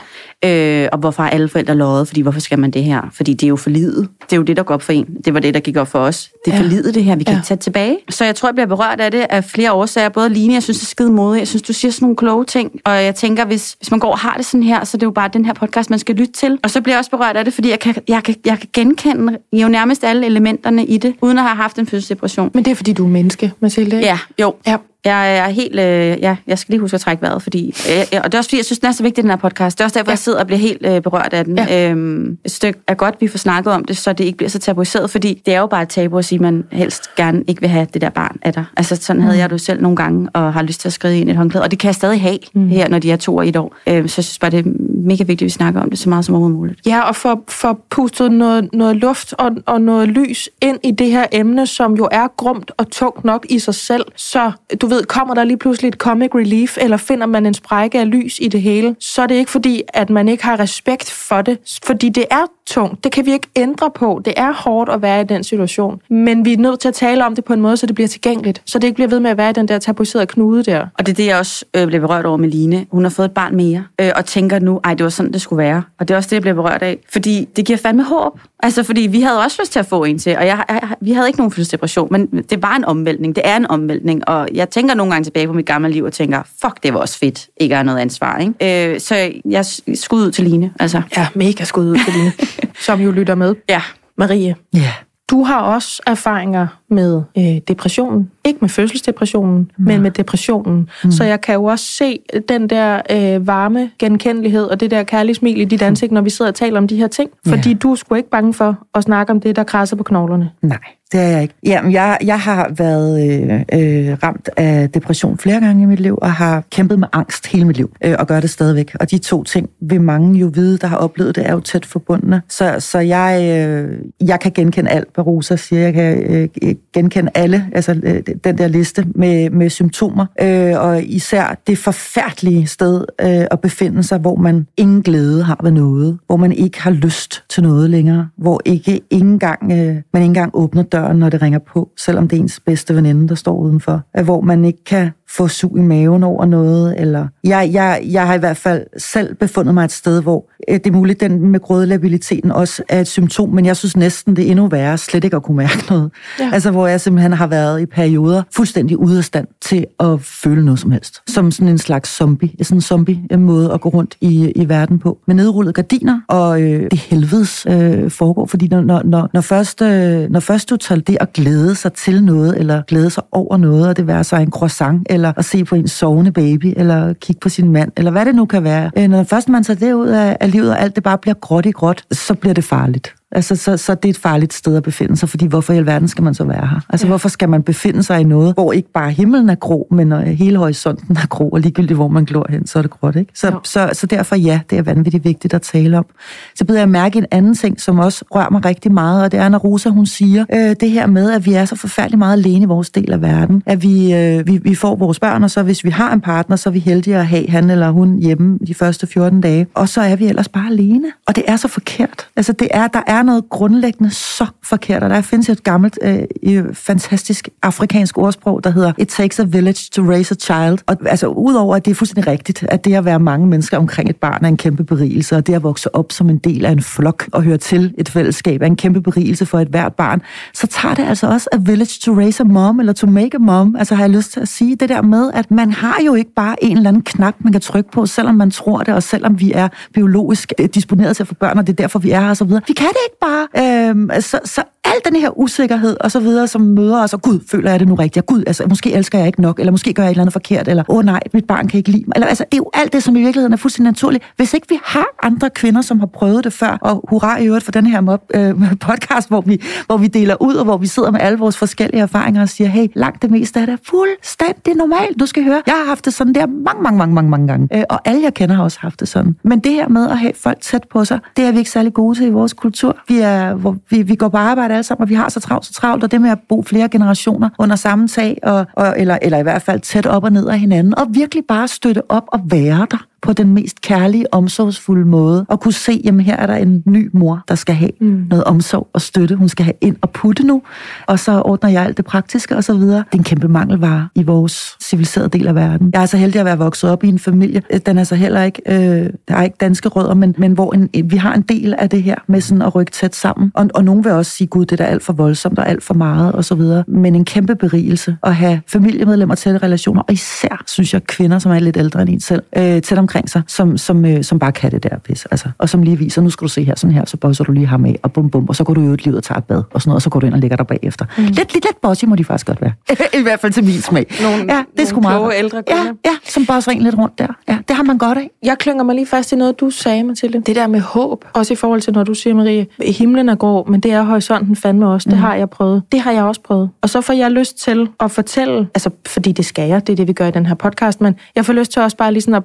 [0.44, 2.08] Øh, og hvorfor er alle forældre løjet?
[2.08, 3.02] Fordi hvorfor skal man det her?
[3.12, 4.08] Fordi det er jo for livet.
[4.22, 5.06] Det er jo det, der går op for en.
[5.24, 6.30] Det var det, der gik op for os.
[6.44, 6.62] Det er Ja.
[6.62, 7.16] for livet, det her.
[7.16, 7.38] Vi kan Ja.
[7.38, 7.98] ikke tage tilbage.
[8.10, 10.08] Så jeg tror, bliver berørt af det af flere årsager.
[10.08, 11.40] Både Line, jeg synes, det er skide modigt.
[11.40, 12.80] Jeg synes, du siger sådan nogle kloge ting.
[12.84, 15.06] Og jeg tænker, hvis, hvis man går og har det sådan her, så er det
[15.06, 16.58] jo bare den her podcast, man skal lytte til.
[16.62, 18.68] Og så bliver jeg også berørt af det, fordi jeg kan, jeg kan, jeg kan
[18.72, 22.50] genkende jo nærmest alle elementerne i det, uden at have haft en fødselsdepression.
[22.54, 23.96] Men det er, fordi du er menneske, Mathilde.
[23.96, 24.08] ikke?
[24.08, 24.54] Ja, jo.
[24.66, 24.76] Ja.
[25.04, 25.80] Jeg er helt...
[25.80, 27.74] Øh, ja, jeg skal lige huske at trække vejret, fordi...
[27.88, 29.78] Øh, og det er også fordi, jeg synes, den er så vigtig, den her podcast.
[29.78, 30.12] Det er også derfor, ja.
[30.12, 31.58] jeg sidder og bliver helt øh, berørt af den.
[31.58, 31.90] Ja.
[31.90, 34.58] Øhm, et stykke er godt, vi får snakket om det, så det ikke bliver så
[34.58, 37.60] tabuiseret, fordi det er jo bare et tabu at sige, at man helst gerne ikke
[37.60, 38.64] vil have det der barn af dig.
[38.76, 39.40] Altså, sådan havde mm.
[39.40, 41.64] jeg det selv nogle gange, og har lyst til at skrive ind i et håndklæde.
[41.64, 42.68] Og det kan jeg stadig have mm.
[42.68, 43.76] her, når de er to og et år.
[43.86, 44.70] Øhm, så jeg synes bare, det er
[45.04, 46.80] mega vigtigt, at vi snakker om det så meget som overhovedet muligt.
[46.86, 51.10] Ja, og for, for pustet noget, noget luft og, og noget lys ind i det
[51.10, 54.04] her emne, som jo er grumt og tungt nok i sig selv.
[54.16, 58.00] Så du ved, kommer der lige pludselig et comic relief, eller finder man en sprække
[58.00, 61.10] af lys i det hele, så er det ikke fordi, at man ikke har respekt
[61.10, 61.58] for det.
[61.84, 63.04] Fordi det er tungt.
[63.04, 64.22] Det kan vi ikke ændre på.
[64.24, 66.00] Det er hårdt at være i den situation.
[66.10, 68.08] Men vi er nødt til at tale om det på en måde, så det bliver
[68.08, 68.62] tilgængeligt.
[68.64, 70.86] Så det ikke bliver ved med at være i den der tabuiserede knude der.
[70.98, 72.86] Og det er det, jeg også øh, blev berørt over med Line.
[72.90, 75.40] Hun har fået et barn mere, øh, og tænker nu, ej, det var sådan, det
[75.40, 75.82] skulle være.
[75.98, 76.98] Og det er også det, jeg bliver berørt af.
[77.12, 78.40] Fordi det giver fandme håb.
[78.62, 81.12] Altså, fordi vi havde også lyst til at få en til, og jeg, jeg, vi
[81.12, 83.36] havde ikke nogen fødselsdepression, men det var en omvæltning.
[83.36, 86.12] Det er en omvæltning, og jeg tænker nogle gange tilbage på mit gamle liv og
[86.12, 88.38] tænker, fuck, det var også fedt, ikke at have noget ansvar.
[88.38, 88.92] Ikke?
[88.94, 89.64] Øh, så jeg
[89.94, 90.72] skud ud til Line.
[90.80, 91.02] Altså.
[91.16, 92.32] Ja, mega skud ud til Line,
[92.86, 93.54] som jo lytter med.
[93.68, 93.82] Ja.
[94.18, 94.56] Marie.
[94.74, 94.92] Ja.
[95.30, 98.30] Du har også erfaringer med øh, depressionen.
[98.48, 99.84] Ikke med fødselsdepressionen, ja.
[99.84, 100.88] men med depressionen.
[101.04, 101.10] Mm.
[101.10, 102.18] Så jeg kan jo også se
[102.48, 106.30] den der øh, varme genkendelighed og det der kærlige smil i dit ansigt, når vi
[106.30, 107.30] sidder og taler om de her ting.
[107.46, 107.74] Fordi ja.
[107.74, 110.50] du er sgu ikke bange for at snakke om det, der krasser på knoglerne.
[110.62, 110.78] Nej.
[111.12, 111.54] Det er jeg ikke.
[111.66, 116.18] Jamen, jeg, jeg har været øh, øh, ramt af depression flere gange i mit liv,
[116.22, 118.96] og har kæmpet med angst hele mit liv, øh, og gør det stadigvæk.
[119.00, 121.86] Og de to ting vil mange jo vide, der har oplevet det, er jo tæt
[121.86, 122.42] forbundne.
[122.48, 125.82] Så, så jeg, øh, jeg kan genkende alt, hvad Rosa siger.
[125.82, 126.22] Jeg kan
[126.62, 130.26] øh, genkende alle, altså øh, den der liste med, med symptomer.
[130.42, 135.60] Øh, og især det forfærdelige sted øh, at befinde sig, hvor man ingen glæde har
[135.62, 140.22] ved noget, hvor man ikke har lyst til noget længere, hvor ikke, engang, øh, man
[140.22, 143.34] ikke engang åbner døren, når det ringer på, selvom det er ens bedste veninde, der
[143.34, 144.02] står udenfor.
[144.18, 147.00] Øh, hvor man ikke kan få sug i maven over noget.
[147.00, 150.74] Eller jeg, jeg, jeg har i hvert fald selv befundet mig et sted, hvor øh,
[150.74, 154.46] det er muligt, den med grødelabiliteten også er et symptom, men jeg synes næsten, det
[154.46, 156.10] er endnu værre slet ikke at kunne mærke noget.
[156.40, 156.50] Ja.
[156.52, 160.64] Altså, hvor jeg simpelthen har været i perioder fuldstændig ude af stand til at føle
[160.64, 161.22] noget som helst.
[161.26, 162.50] Som sådan en slags zombie.
[162.62, 165.18] Sådan en zombie-måde at gå rundt i, i verden på.
[165.26, 169.82] Med nedrullede gardiner, og øh, det helvedes øh, foregår, fordi når, når, når, når, først,
[169.82, 173.56] øh, når først du tager det at glæde sig til noget, eller glæde sig over
[173.56, 177.12] noget, og det være sig en croissant, eller at se på en sovende baby, eller
[177.12, 178.90] kigge på sin mand, eller hvad det nu kan være.
[178.98, 181.34] Øh, når først man tager det ud af, af livet, og alt det bare bliver
[181.34, 183.14] gråt i gråt, så bliver det farligt.
[183.32, 186.08] Altså, så, så det er et farligt sted at befinde sig, fordi hvorfor i alverden
[186.08, 186.80] skal man så være her?
[186.88, 187.08] Altså, ja.
[187.08, 190.22] hvorfor skal man befinde sig i noget, hvor ikke bare himlen er grå, men øh,
[190.22, 193.32] hele horisonten er grå, og ligegyldigt hvor man glor hen, så er det gråt, ikke?
[193.34, 196.06] Så, så, så, så derfor ja, det er vanvittigt vigtigt at tale om.
[196.54, 199.40] Så beder jeg mærke en anden ting, som også rører mig rigtig meget, og det
[199.40, 202.32] er, når Rosa hun siger, øh, det her med, at vi er så forfærdeligt meget
[202.32, 203.62] alene i vores del af verden.
[203.66, 206.56] At vi, øh, vi, vi får vores børn, og så hvis vi har en partner,
[206.56, 209.66] så er vi heldige at have han eller hun hjemme de første 14 dage.
[209.74, 211.12] Og så er vi ellers bare alene.
[211.26, 212.28] Og det er så forkert.
[212.36, 215.02] Altså, det er, der er noget grundlæggende så forkert.
[215.02, 215.98] Og der findes et gammelt,
[216.42, 220.78] øh, fantastisk afrikansk ordsprog, der hedder It takes a village to raise a child.
[220.86, 224.10] Og altså, udover at det er fuldstændig rigtigt, at det at være mange mennesker omkring
[224.10, 226.72] et barn er en kæmpe berigelse, og det at vokse op som en del af
[226.72, 230.22] en flok og høre til et fællesskab er en kæmpe berigelse for et hvert barn,
[230.54, 233.38] så tager det altså også a village to raise a mom, eller to make a
[233.38, 233.76] mom.
[233.76, 236.34] Altså har jeg lyst til at sige det der med, at man har jo ikke
[236.36, 239.40] bare en eller anden knap, man kan trykke på, selvom man tror det, og selvom
[239.40, 242.20] vi er biologisk øh, disponeret til at få børn, og det er derfor, vi er
[242.20, 242.62] her og så videre.
[242.66, 246.46] Vi kan det ikke bare Øh, så, så al den her usikkerhed og så videre,
[246.46, 249.26] som møder os, og gud, føler jeg det nu rigtigt, gud, altså, måske elsker jeg
[249.26, 251.44] ikke nok, eller måske gør jeg et eller andet forkert, eller åh oh, nej, mit
[251.44, 252.12] barn kan ikke lide mig.
[252.16, 254.24] Eller, altså, det er jo alt det, som i virkeligheden er fuldstændig naturligt.
[254.36, 257.64] Hvis ikke vi har andre kvinder, som har prøvet det før, og hurra i øvrigt
[257.64, 258.54] for den her mob, øh,
[258.88, 262.00] podcast, hvor vi, hvor vi deler ud, og hvor vi sidder med alle vores forskellige
[262.02, 265.20] erfaringer og siger, hey, langt det meste er det fuldstændig normalt.
[265.20, 267.68] Du skal høre, jeg har haft det sådan der mange, mange, mange, mange, mange gange.
[267.76, 269.36] Øh, og alle jeg kender har også haft det sådan.
[269.42, 271.94] Men det her med at have folk tæt på sig, det er vi ikke særlig
[271.94, 272.97] gode til i vores kultur.
[273.08, 275.66] Vi, er, hvor vi, vi går på arbejde alle sammen, og vi har så travlt,
[275.66, 279.18] så travlt, og det med at bo flere generationer under samme tag, og, og, eller,
[279.22, 282.24] eller i hvert fald tæt op og ned af hinanden, og virkelig bare støtte op
[282.32, 286.46] og være der på den mest kærlige, omsorgsfulde måde, og kunne se, jamen her er
[286.46, 288.26] der en ny mor, der skal have mm.
[288.30, 289.34] noget omsorg og støtte.
[289.34, 290.62] Hun skal have ind og putte nu,
[291.06, 292.98] og så ordner jeg alt det praktiske og så videre.
[292.98, 295.90] Det er en kæmpe mangelvare i vores civiliserede del af verden.
[295.94, 297.62] Jeg er så heldig at være vokset op i en familie.
[297.86, 300.90] Den er så heller ikke, øh, der er ikke danske rødder, men, men hvor en,
[301.04, 303.52] vi har en del af det her med sådan at rykke tæt sammen.
[303.54, 305.94] Og, og nogen vil også sige, gud, det er alt for voldsomt og alt for
[305.94, 306.84] meget og så videre.
[306.88, 311.52] Men en kæmpe berigelse at have familiemedlemmer, tætte relationer, og især, synes jeg, kvinder, som
[311.52, 314.52] er lidt ældre end en selv, øh, tæt omkring sig, som, som, øh, som bare
[314.52, 315.26] kan det der pis.
[315.30, 317.52] Altså, og som lige viser, nu skal du se her, sådan her, så bosser du
[317.52, 319.38] lige ham af, og bum bum, og så går du ud i ud og tager
[319.38, 321.04] et bad, og sådan noget, og så går du ind og ligger der bagefter.
[321.18, 321.24] Mm.
[321.24, 322.72] Lidt, lidt, lidt bossy må de faktisk godt være.
[323.20, 324.06] I hvert fald til min smag.
[324.22, 325.92] Nogle, ja, det er sgu meget kloge ældre Ja, kvinder.
[326.04, 327.26] ja, som bosser en lidt rundt der.
[327.48, 328.30] Ja, det har man godt af.
[328.42, 330.40] Jeg klynger mig lige fast i noget, du sagde, Mathilde.
[330.46, 333.64] Det der med håb, også i forhold til, når du siger, Marie, himlen er grå,
[333.64, 335.10] men det er horisonten fandme også.
[335.10, 335.82] Det har jeg prøvet.
[335.92, 336.70] Det har jeg også prøvet.
[336.82, 339.96] Og så får jeg lyst til at fortælle, altså fordi det skal jeg, det er
[339.96, 342.22] det, vi gør i den her podcast, men jeg får lyst til også bare lige
[342.22, 342.44] sådan at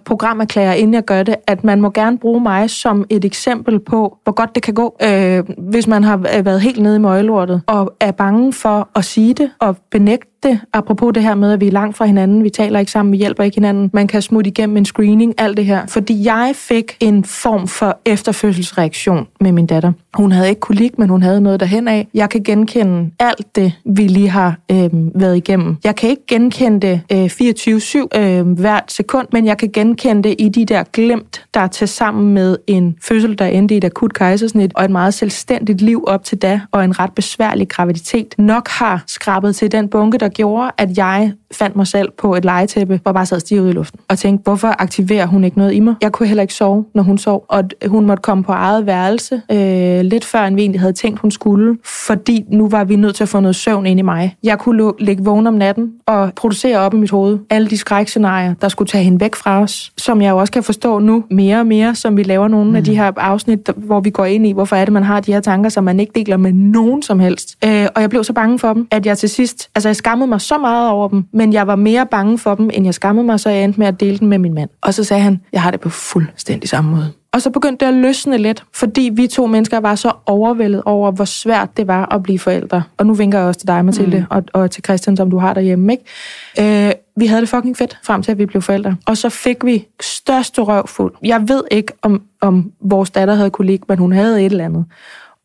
[0.53, 4.17] programerklære, inden jeg gør det, at man må gerne bruge mig som et eksempel på,
[4.23, 7.61] hvor godt det kan gå, øh, hvis man har øh, været helt nede i møgelortet
[7.67, 11.61] og er bange for at sige det, og benægte det, apropos det her med, at
[11.61, 14.21] vi er langt fra hinanden, vi taler ikke sammen, vi hjælper ikke hinanden, man kan
[14.21, 15.85] smutte igennem en screening, alt det her.
[15.85, 19.91] Fordi jeg fik en form for efterfødselsreaktion med min datter.
[20.13, 22.07] Hun havde ikke kolik, men hun havde noget derhen af.
[22.13, 25.77] Jeg kan genkende alt det, vi lige har øh, været igennem.
[25.83, 30.35] Jeg kan ikke genkende det øh, 24-7 øh, hvert sekund, men jeg kan genkende det
[30.39, 33.83] i de der glemt, der er til sammen med en fødsel, der endte i et
[33.83, 38.35] akut kejsersnit, og et meget selvstændigt liv op til da, og en ret besværlig graviditet,
[38.37, 42.45] nok har skrabet til den bunke, der gjorde, at jeg fandt mig selv på et
[42.45, 45.73] legetæppe, hvor jeg bare sad stiv i luften, og tænkte, hvorfor aktiverer hun ikke noget
[45.73, 45.95] i mig?
[46.01, 49.41] Jeg kunne heller ikke sove, når hun sov, og hun måtte komme på eget værelse
[49.51, 53.15] øh, lidt før, end vi egentlig havde tænkt, hun skulle, fordi nu var vi nødt
[53.15, 54.35] til at få noget søvn ind i mig.
[54.43, 57.77] Jeg kunne lu- ligge vågen om natten og producere op i mit hoved alle de
[57.77, 61.23] skrækscenarier, der skulle tage hende væk fra os, som jeg jo også kan forstå nu
[61.31, 62.75] mere og mere, som vi laver nogle mm.
[62.75, 65.33] af de her afsnit, hvor vi går ind i, hvorfor er det, man har de
[65.33, 67.57] her tanker, som man ikke deler med nogen som helst.
[67.65, 70.29] Øh, og jeg blev så bange for dem, at jeg til sidst, altså jeg skammede
[70.29, 73.25] mig så meget over dem, men jeg var mere bange for dem, end jeg skammede
[73.25, 74.69] mig, så jeg endte med at dele den med min mand.
[74.81, 77.11] Og så sagde han, jeg har det på fuldstændig samme måde.
[77.33, 81.11] Og så begyndte det at løsne lidt, fordi vi to mennesker var så overvældet over,
[81.11, 82.83] hvor svært det var at blive forældre.
[82.97, 84.25] Og nu vinker jeg også til dig, Mathilde, mm.
[84.29, 85.93] og, og til Christian, som du har derhjemme.
[85.93, 86.87] Ikke?
[86.87, 88.95] Øh, vi havde det fucking fedt, frem til at vi blev forældre.
[89.05, 91.13] Og så fik vi største røvfuld.
[91.23, 94.65] Jeg ved ikke, om, om vores datter havde kunne ligge, men hun havde et eller
[94.65, 94.85] andet.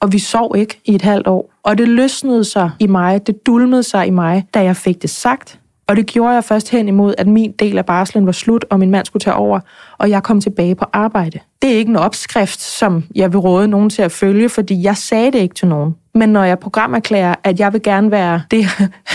[0.00, 1.52] Og vi sov ikke i et halvt år.
[1.62, 5.10] Og det løsnede sig i mig, det dulmede sig i mig, da jeg fik det
[5.10, 5.58] sagt.
[5.88, 8.78] Og det gjorde jeg først hen imod, at min del af barslen var slut, og
[8.78, 9.60] min mand skulle tage over,
[9.98, 11.38] og jeg kom tilbage på arbejde.
[11.62, 14.96] Det er ikke en opskrift, som jeg vil råde nogen til at følge, fordi jeg
[14.96, 15.94] sagde det ikke til nogen.
[16.14, 18.66] Men når jeg programerklærer, at jeg vil gerne være det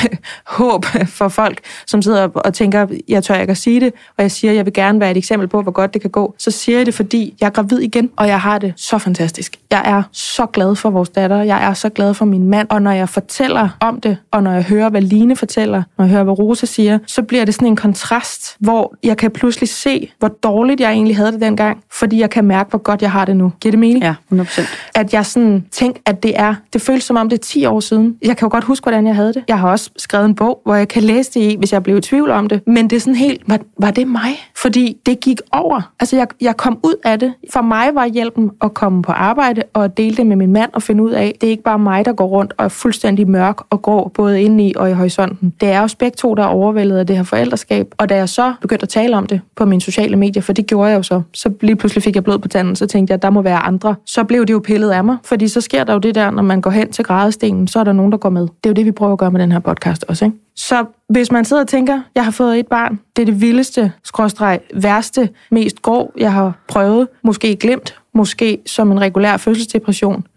[0.58, 4.32] håb for folk, som sidder og tænker, jeg tør ikke at sige det, og jeg
[4.32, 6.78] siger, jeg vil gerne være et eksempel på, hvor godt det kan gå, så siger
[6.78, 9.60] jeg det, fordi jeg er gravid igen, og jeg har det så fantastisk.
[9.72, 12.82] Jeg er så glad for vores datter, jeg er så glad for min mand, og
[12.82, 16.24] når jeg fortæller om det, og når jeg hører, hvad Line fortæller, når jeg hører,
[16.24, 20.28] hvad Rosa siger, så bliver det sådan en kontrast, hvor jeg kan pludselig se, hvor
[20.28, 23.36] dårligt jeg egentlig havde det dengang, fordi jeg kan mærke, hvor godt jeg har det
[23.36, 23.52] nu.
[23.62, 24.04] Giver det mening?
[24.04, 24.62] Ja, 100%.
[24.96, 27.80] at jeg sådan tænkte, at det er, det føles som om det er 10 år
[27.80, 28.18] siden.
[28.22, 29.44] Jeg kan jo godt huske, hvordan jeg havde det.
[29.48, 31.98] Jeg har også skrevet en bog, hvor jeg kan læse det i, hvis jeg blev
[31.98, 32.68] i tvivl om det.
[32.68, 34.50] Men det er sådan helt, var, var det mig?
[34.56, 35.92] Fordi det gik over.
[36.00, 37.34] Altså, jeg, jeg kom ud af det.
[37.54, 40.84] For mig var hjælpen at komme på arbejde og dele det med min mand og
[40.84, 43.58] finde ud af, det er ikke bare mig, der går rundt og er fuldstændig mørk
[43.70, 45.54] og grå, både indeni og i horisonten.
[45.62, 47.94] Det er også begge to, der er overvældet af det her forældreskab.
[47.98, 50.63] Og da jeg så begyndte at tale om det på mine sociale medier, for det
[50.68, 53.16] gjorde jeg jo så, så lige pludselig fik jeg blod på tanden, så tænkte jeg,
[53.16, 53.96] at der må være andre.
[54.06, 56.44] Så blev det jo pillet af mig, fordi så sker der jo det der, når
[56.44, 58.42] man går hen til grædestenen, så er der nogen, der går med.
[58.42, 60.38] Det er jo det, vi prøver at gøre med den her podcast også, ikke?
[60.56, 63.92] Så hvis man sidder og tænker, jeg har fået et barn, det er det vildeste,
[64.04, 70.28] skråstreg, værste, mest grå, jeg har prøvet, måske glemt, måske som en regulær fødselsdepression,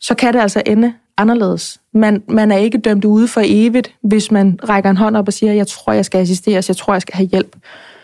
[0.00, 1.80] så kan det altså ende anderledes.
[1.94, 5.32] Man, man er ikke dømt ude for evigt, hvis man rækker en hånd op og
[5.32, 7.56] siger, jeg tror, jeg skal assisteres, jeg tror, jeg skal have hjælp.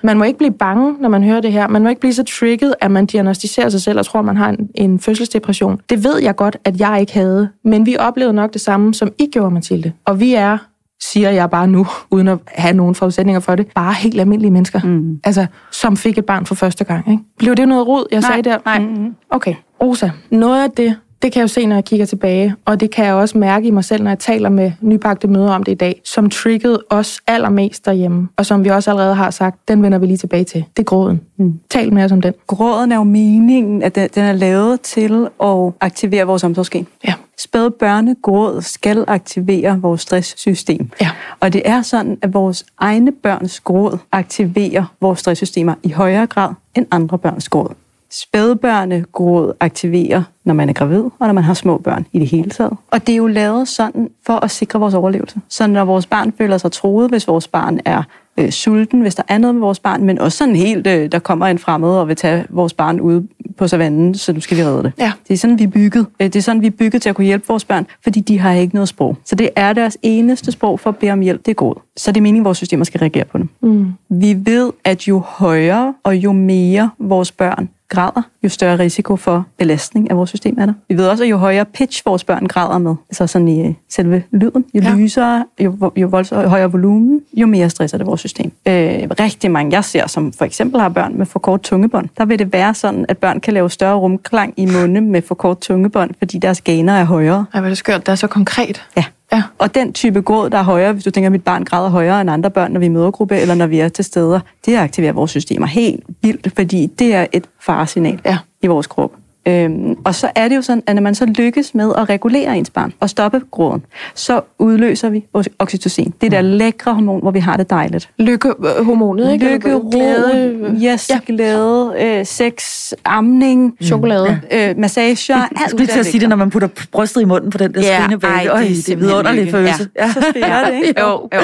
[0.02, 1.68] Man må ikke blive bange, når man hører det her.
[1.68, 4.48] Man må ikke blive så trigget, at man diagnostiserer sig selv og tror, man har
[4.48, 5.80] en, en fødselsdepression.
[5.90, 7.48] Det ved jeg godt, at jeg ikke havde.
[7.64, 9.92] Men vi oplevede nok det samme, som I gjorde, Mathilde.
[10.04, 10.58] Og vi er
[11.02, 14.80] siger jeg bare nu, uden at have nogen forudsætninger for det, bare helt almindelige mennesker,
[14.84, 15.20] mm.
[15.24, 17.10] altså, som fik et barn for første gang.
[17.10, 17.22] Ikke?
[17.38, 18.58] Blev det noget rod, jeg Nej, sagde der?
[18.64, 19.10] nej.
[19.30, 19.54] Okay.
[19.82, 22.90] Rosa, noget af det, det kan jeg jo se, når jeg kigger tilbage, og det
[22.90, 25.72] kan jeg også mærke i mig selv, når jeg taler med nybagte møder om det
[25.72, 29.82] i dag, som triggede os allermest derhjemme, og som vi også allerede har sagt, den
[29.82, 30.64] vender vi lige tilbage til.
[30.76, 31.20] Det er gråden.
[31.36, 31.60] Mm.
[31.70, 32.34] Tal med os om den.
[32.46, 36.86] Gråden er jo meningen, at den, den er lavet til at aktivere vores omsorgsgen.
[37.06, 37.14] Ja.
[37.38, 40.90] Spæde børnegråd skal aktivere vores stresssystem.
[41.00, 41.10] Ja.
[41.40, 46.54] Og det er sådan, at vores egne børns gråd aktiverer vores stresssystemer i højere grad
[46.74, 47.74] end andre børns gråd.
[48.10, 52.50] Spædbørnegråd aktiverer, når man er gravid, og når man har små børn i det hele
[52.50, 52.72] taget.
[52.90, 55.40] Og det er jo lavet sådan for at sikre vores overlevelse.
[55.48, 58.02] Så når vores barn føler sig troet, hvis vores barn er
[58.36, 61.18] øh, sulten, hvis der er noget med vores barn, men også sådan helt, øh, der
[61.18, 63.26] kommer en fremmed og vil tage vores barn ude
[63.58, 64.92] på savannen, så nu skal vi redde det.
[64.98, 65.12] Ja.
[65.28, 66.06] Det er sådan, vi er bygget.
[66.20, 68.38] Øh, Det er sådan, vi er bygget til at kunne hjælpe vores børn, fordi de
[68.38, 69.16] har ikke noget sprog.
[69.24, 71.74] Så det er deres eneste sprog for at bede om hjælp, det er gråd.
[71.96, 73.48] Så det er meningen, at vores systemer skal reagere på dem.
[73.62, 73.86] Mm.
[74.08, 79.46] Vi ved, at jo højere og jo mere vores børn græder, jo større risiko for
[79.58, 80.72] belastning af vores system er der.
[80.88, 83.74] Vi ved også, at jo højere pitch vores børn græder med, altså sådan i øh,
[83.88, 84.94] selve lyden, jo Ja.
[84.94, 88.52] lysere, jo, jo voldsomt, højere volumen, jo mere stresser det vores system.
[88.68, 88.74] Øh,
[89.20, 92.38] rigtig mange, jeg ser, som for eksempel har børn med for kort tungebånd, der vil
[92.38, 96.10] det være sådan, at børn kan lave større rumklang i munde med for kort tungebånd,
[96.18, 97.44] fordi deres gainer er højere.
[97.54, 98.06] Ej, hvor er det skørt.
[98.06, 98.82] Det er så konkret.
[98.96, 99.04] Ja.
[99.32, 99.42] Ja.
[99.58, 102.20] Og den type gråd, der er højere, hvis du tænker, at mit barn græder højere
[102.20, 104.76] end andre børn, når vi er i mødergruppe, eller når vi er til steder, det
[104.76, 108.38] aktiverer vores systemer helt vildt, fordi det er et faresignal Ja.
[108.62, 109.12] i vores krop.
[109.50, 112.56] Øhm, og så er det jo sådan, at når man så lykkes med at regulere
[112.58, 113.82] ens barn og stoppe gråden,
[114.14, 116.14] så udløser vi vores oxytocin.
[116.20, 118.08] Det der lækre hormon, hvor vi har det dejligt.
[118.18, 119.44] Lykkehormonet, ikke?
[119.52, 121.14] Lykke, glæde, ro, yes, Ja.
[121.14, 121.20] ja.
[121.26, 124.40] glæde, øh, sex, amning, chokolade.
[124.52, 127.24] øh, massager, Jeg alt skulle lige til at sige det, når man putter brystet i
[127.24, 128.30] munden på den der Ja, skrigende baby.
[128.32, 129.50] ej, det er Øj, det er simpelthen vidunderlig lykke.
[129.52, 129.88] følelse.
[129.96, 130.12] Ja.
[130.12, 131.00] så spiller det, ikke?
[131.00, 131.40] Jo, jo, jo.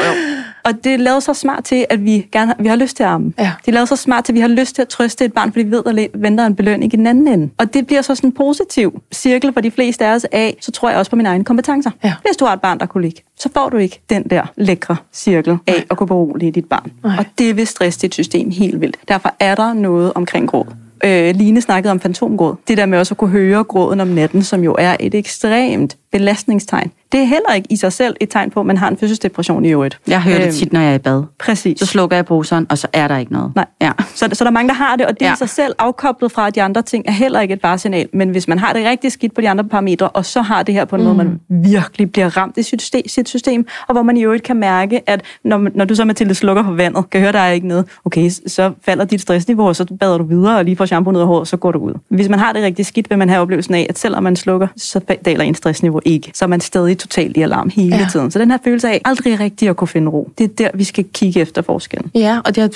[0.66, 3.02] Og det er lavet så smart til, at vi gerne har, vi har lyst til
[3.02, 3.32] at amme.
[3.38, 3.52] Ja.
[3.60, 5.52] Det er lavet så smart til, at vi har lyst til at trøste et barn,
[5.52, 7.50] fordi vi ved, at der venter en belønning i den anden ende.
[7.58, 10.72] Og det bliver så sådan en positiv cirkel for de fleste af os af, så
[10.72, 11.90] tror jeg også på mine egne kompetencer.
[12.04, 12.14] Ja.
[12.22, 14.96] Hvis du har et barn, der kunne ligge, så får du ikke den der lækre
[15.12, 16.92] cirkel af at kunne berolige dit barn.
[17.04, 17.16] Nej.
[17.18, 18.96] Og det vil stresse dit system helt vildt.
[19.08, 20.66] Derfor er der noget omkring gråd.
[21.04, 22.54] Øh, Line snakkede om fantomgråd.
[22.68, 25.96] Det der med også at kunne høre gråden om natten, som jo er et ekstremt
[26.18, 26.90] belastningstegn.
[27.12, 29.64] Det er heller ikke i sig selv et tegn på, at man har en fødselsdepression
[29.64, 29.98] i øvrigt.
[30.08, 31.22] Jeg hører det Øhm, tit, når jeg er i bad.
[31.38, 31.78] Præcis.
[31.78, 33.52] Så slukker jeg bruseren, og så er der ikke noget.
[33.54, 33.66] Nej.
[33.80, 33.92] Ja.
[34.14, 35.32] Så, så der er mange, der har det, og det ja.
[35.32, 38.08] I sig selv afkoblet fra, de andre ting er heller ikke et varesignal.
[38.12, 40.74] Men hvis man har det rigtig skidt på de andre parametre, og så har det
[40.74, 41.06] her på en mm.
[41.06, 44.42] måde, man virkelig bliver ramt i sit system, sit system, og hvor man i øvrigt
[44.42, 47.52] kan mærke, at når, når du så Mathilde slukker for vandet, kan høre, der er
[47.52, 50.86] ikke noget, okay, så falder dit stressniveau, og så bader du videre, og lige får
[50.86, 51.92] shampoo ned af håret, så går du ud.
[52.08, 54.66] Hvis man har det rigtig skidt, vil man have oplevelsen af, at selvom man slukker,
[54.76, 56.30] så daler ens stressniveau ikke.
[56.34, 58.08] Så er man stadig totalt i alarm hele Ja.
[58.12, 58.30] tiden.
[58.30, 60.84] Så den her følelse af aldrig rigtig at kunne finde ro, det er der, vi
[60.84, 62.10] skal kigge efter forskellen.
[62.14, 62.72] Ja, og det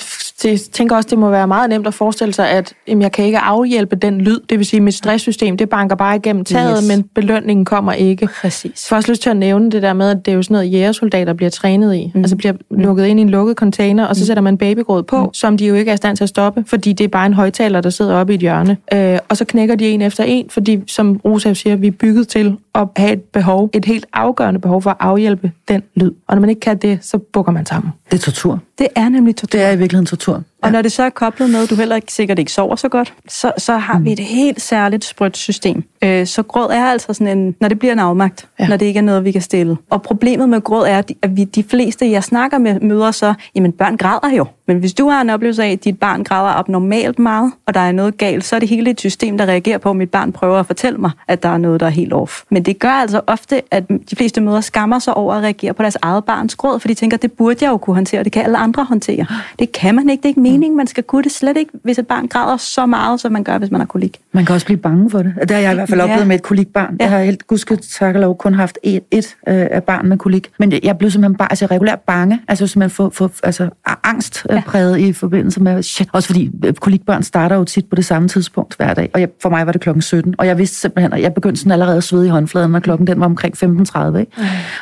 [0.73, 3.39] tænker også, det må være meget nemt at forestille sig, at jamen, jeg kan ikke
[3.39, 4.39] afhjælpe den lyd.
[4.49, 6.87] Det vil sige, at mit stresssystem, det banker bare igennem taget, yes.
[6.87, 8.29] Men belønningen kommer ikke.
[8.41, 8.91] Præcis.
[8.91, 10.71] Jeg også lyst til at nævne det der med, at det er jo sådan noget,
[10.71, 12.11] jægersoldater bliver trænet i.
[12.15, 12.19] Mm.
[12.21, 15.33] Altså bliver lukket ind i en lukket container, og så sætter man babygråd på, mm.
[15.33, 17.33] som de jo ikke er i stand til at stoppe, fordi det er bare en
[17.33, 18.77] højtaler, der sidder oppe i et hjørne.
[18.93, 22.27] Øh, og så knækker de en efter en, fordi, som Rosa siger, vi er bygget
[22.27, 26.11] til at have et behov, et helt afgørende behov for at afhjælpe den lyd.
[26.27, 27.91] Og når man ikke kan det, så bukker man sammen.
[28.11, 28.59] Det er tortur.
[28.77, 29.57] Det er nemlig tortur.
[29.59, 30.43] Det er i virkeligheden tortur.
[30.63, 32.89] Og når det så er koblet med, at du heller ikke sikkert ikke sover så
[32.89, 34.05] godt, så, så har Mm.
[34.05, 35.83] vi et helt særligt sprødt system.
[36.03, 38.63] Øh, så gråd er altså sådan en, når det bliver en afmagt, Ja.
[38.63, 38.69] ja.
[38.69, 39.77] når det ikke er noget, vi kan stille.
[39.89, 43.71] Og problemet med gråd er, at vi, de fleste, jeg snakker med, møder så, jamen
[43.71, 44.45] børn græder jo.
[44.67, 47.79] Men hvis du har en oplevelse af, at dit barn græder abnormalt meget, og der
[47.79, 50.31] er noget galt, så er det hele et system, der reagerer på, at mit barn
[50.31, 52.41] prøver at fortælle mig, at der er noget, der er helt off.
[52.49, 55.81] Men det gør altså ofte, at de fleste mødre skammer sig over at reagere på
[55.83, 58.43] deres eget barns gråd, for de tænker, det burde jeg jo kunne håndtere, det kan
[58.43, 59.25] alle andre håndtere.
[59.59, 61.99] Det kan man ikke, det er ikke meningen, man skal kunne det slet ikke, hvis
[61.99, 64.17] et barn græder så meget, som man gør, hvis man har kolik.
[64.33, 65.33] Man kan også blive bange for det.
[65.41, 66.03] Det har jeg i hvert fald Ja.
[66.05, 66.97] oplevet med et kolikbarn.
[66.99, 67.03] Ja.
[67.05, 70.49] Jeg har helt gudske tak og lov kun haft et, et øh, barn med kolik.
[70.59, 72.39] Men jeg blev simpelthen bare altså, regulært bange.
[72.47, 73.69] Altså simpelthen for, for altså,
[74.03, 74.61] angst ja.
[74.67, 76.09] præget i forbindelse med shit.
[76.11, 79.09] Også fordi øh, kolikbørn starter jo tit på det samme tidspunkt hver dag.
[79.13, 80.35] Og jeg, for mig var det klokken 17.
[80.37, 83.07] Og jeg vidste simpelthen, at jeg begyndte sådan allerede at svede i håndfladen, når klokken
[83.07, 84.17] den var omkring 15.30.
[84.17, 84.31] Ikke?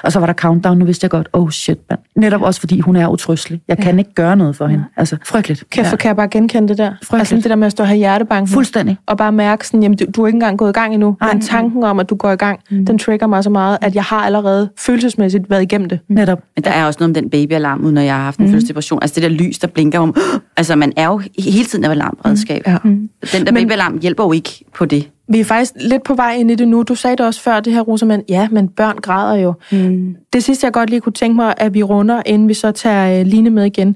[0.03, 0.77] Og så var der countdown.
[0.77, 1.99] Nu vidste jeg godt, oh shit, mand.
[2.15, 3.61] Netop også fordi hun er utrystelig.
[3.67, 4.85] Jeg kan ikke gøre noget for hende.
[4.97, 5.69] Altså frygteligt.
[5.69, 5.95] Kan, ja.
[5.95, 6.91] kan jeg bare genkende det der?
[7.03, 7.19] Frygteligt.
[7.19, 8.47] Altså det der med at stå og have hjertebanken.
[8.53, 8.97] Fuldstændig.
[9.05, 11.17] Og bare mærke sådan, jamen du, du er ikke engang gået i gang endnu.
[11.21, 11.33] Nej.
[11.33, 12.85] Men tanken om, at du går i gang, mm.
[12.85, 15.99] den trigger mig så meget, at jeg har allerede følelsesmæssigt været igennem det.
[16.07, 16.39] Netop.
[16.55, 18.51] Men der er også noget om den babyalarm, når jeg har haft en mm.
[18.51, 18.99] fødselsdepression.
[19.01, 20.15] Altså det der lys, der blinker om...
[20.57, 22.61] Altså man er jo hele tiden af alarmredskab.
[22.67, 22.77] Ja.
[23.33, 25.09] Den der babyalarm hjælper jo ikke på det.
[25.29, 26.83] Vi er faktisk lidt på vej ind i det nu.
[26.83, 28.23] Du sagde det også før, det her, Rosamund.
[28.29, 29.53] Ja, men børn græder jo.
[29.71, 30.15] Mm.
[30.33, 33.21] Det sidste, jeg godt lige kunne tænke mig, at vi runder, inden vi så tager
[33.21, 33.95] uh, Line med igen,